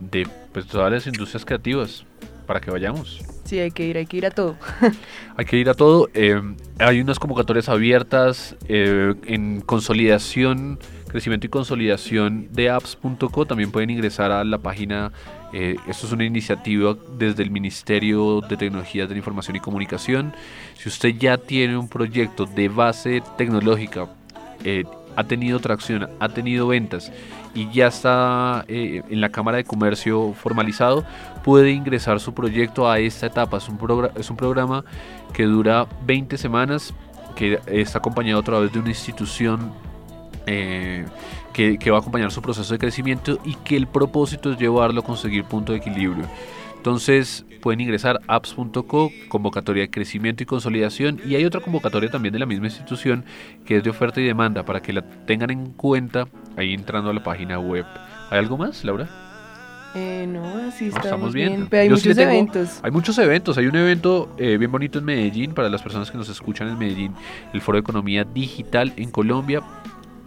[0.00, 2.04] de pues, todas las industrias creativas
[2.46, 3.20] para que vayamos.
[3.44, 4.56] Sí, hay que ir, hay que ir a todo.
[5.36, 6.08] Hay que ir a todo.
[6.14, 6.40] eh,
[6.78, 13.46] hay unas convocatorias abiertas eh, en consolidación, crecimiento y consolidación de apps.co.
[13.46, 15.12] También pueden ingresar a la página.
[15.52, 20.32] Eh, esto es una iniciativa desde el Ministerio de Tecnologías de la Información y Comunicación.
[20.76, 24.08] Si usted ya tiene un proyecto de base tecnológica,
[24.64, 24.84] eh,
[25.14, 27.10] ha tenido tracción, ha tenido ventas
[27.54, 31.04] y ya está eh, en la Cámara de Comercio formalizado,
[31.42, 33.56] puede ingresar su proyecto a esta etapa.
[33.56, 34.84] Es un, programa
[35.32, 36.92] que dura 20 semanas,
[37.34, 39.72] que está acompañado a través de una institución
[41.56, 45.00] que, que va a acompañar su proceso de crecimiento y que el propósito es llevarlo
[45.00, 46.26] a conseguir punto de equilibrio.
[46.76, 52.34] Entonces pueden ingresar a apps.co, convocatoria de crecimiento y consolidación, y hay otra convocatoria también
[52.34, 53.24] de la misma institución
[53.64, 56.28] que es de oferta y demanda para que la tengan en cuenta
[56.58, 57.86] ahí entrando a la página web.
[58.30, 59.08] ¿Hay algo más, Laura?
[59.94, 61.48] Eh, no, así No, estamos, estamos bien.
[61.56, 61.66] bien.
[61.70, 62.80] Pero hay Yo sí le muchos tengo- eventos.
[62.82, 63.56] Hay muchos eventos.
[63.56, 66.78] Hay un evento eh, bien bonito en Medellín para las personas que nos escuchan en
[66.78, 67.14] Medellín,
[67.54, 69.62] el Foro de Economía Digital en Colombia.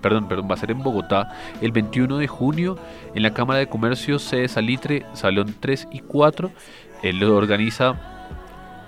[0.01, 1.31] Perdón, perdón, va a ser en Bogotá
[1.61, 2.77] el 21 de junio
[3.13, 6.51] en la Cámara de Comercio sede Salitre, Salón 3 y 4.
[7.03, 7.95] Él lo organiza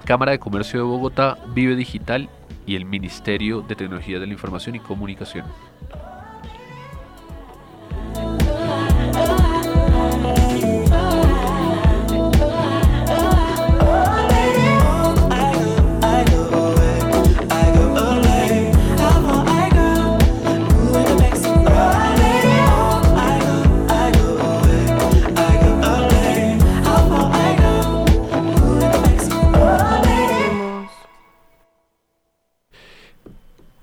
[0.05, 2.29] Cámara de Comercio de Bogotá, Vive Digital
[2.65, 5.45] y el Ministerio de Tecnología de la Información y Comunicación.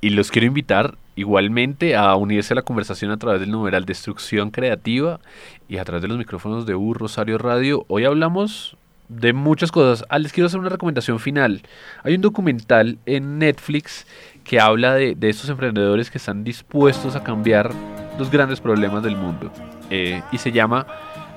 [0.09, 4.51] Y los quiero invitar igualmente a unirse a la conversación a través del numeral Destrucción
[4.51, 5.21] Creativa
[5.69, 7.85] y a través de los micrófonos de U Rosario Radio.
[7.89, 8.79] Hoy hablamos
[9.11, 10.07] de muchas cosas.
[10.09, 11.61] Ah, les quiero hacer una recomendación final.
[12.05, 14.07] Hay un documental en Netflix
[14.45, 17.71] que habla de, de estos emprendedores que están dispuestos a cambiar
[18.19, 19.53] los grandes problemas del mundo.
[19.91, 20.87] eh, y se llama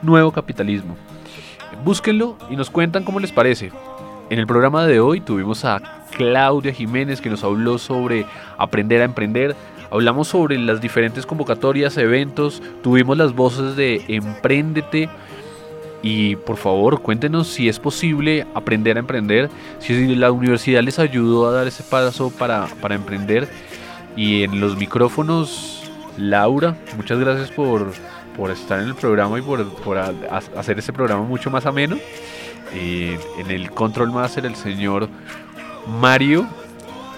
[0.01, 0.95] Nuevo Capitalismo.
[1.83, 3.73] Búsquenlo y nos cuentan cómo les parece.
[4.31, 5.81] En el programa de hoy tuvimos a
[6.15, 8.25] Claudia Jiménez que nos habló sobre
[8.57, 9.57] aprender a emprender.
[9.91, 12.63] Hablamos sobre las diferentes convocatorias, eventos.
[12.81, 15.09] Tuvimos las voces de Emprendete.
[16.01, 21.49] Y por favor, cuéntenos si es posible aprender a emprender, si la universidad les ayudó
[21.49, 23.49] a dar ese paso para, para emprender.
[24.15, 27.91] Y en los micrófonos, Laura, muchas gracias por,
[28.37, 31.97] por estar en el programa y por, por hacer este programa mucho más ameno.
[32.73, 35.09] Eh, en el control master, el señor
[35.87, 36.47] Mario.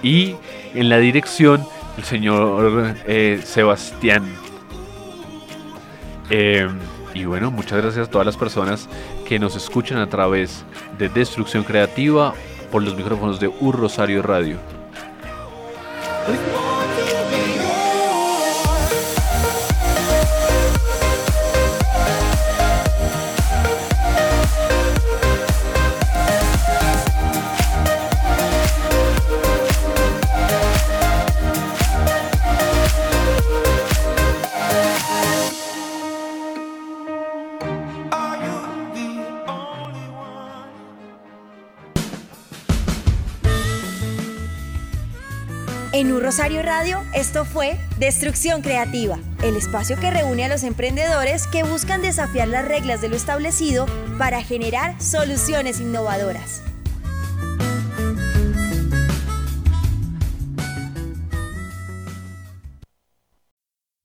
[0.02, 0.36] Y
[0.74, 4.24] en la dirección, el señor eh, Sebastián.
[6.30, 6.68] Eh,
[7.14, 8.88] y bueno, muchas gracias a todas las personas
[9.26, 10.64] que nos escuchan a través
[10.98, 12.34] de Destrucción Creativa
[12.72, 14.58] por los micrófonos de Un Rosario Radio.
[46.62, 52.48] Radio, esto fue Destrucción Creativa, el espacio que reúne a los emprendedores que buscan desafiar
[52.48, 53.86] las reglas de lo establecido
[54.18, 56.63] para generar soluciones innovadoras.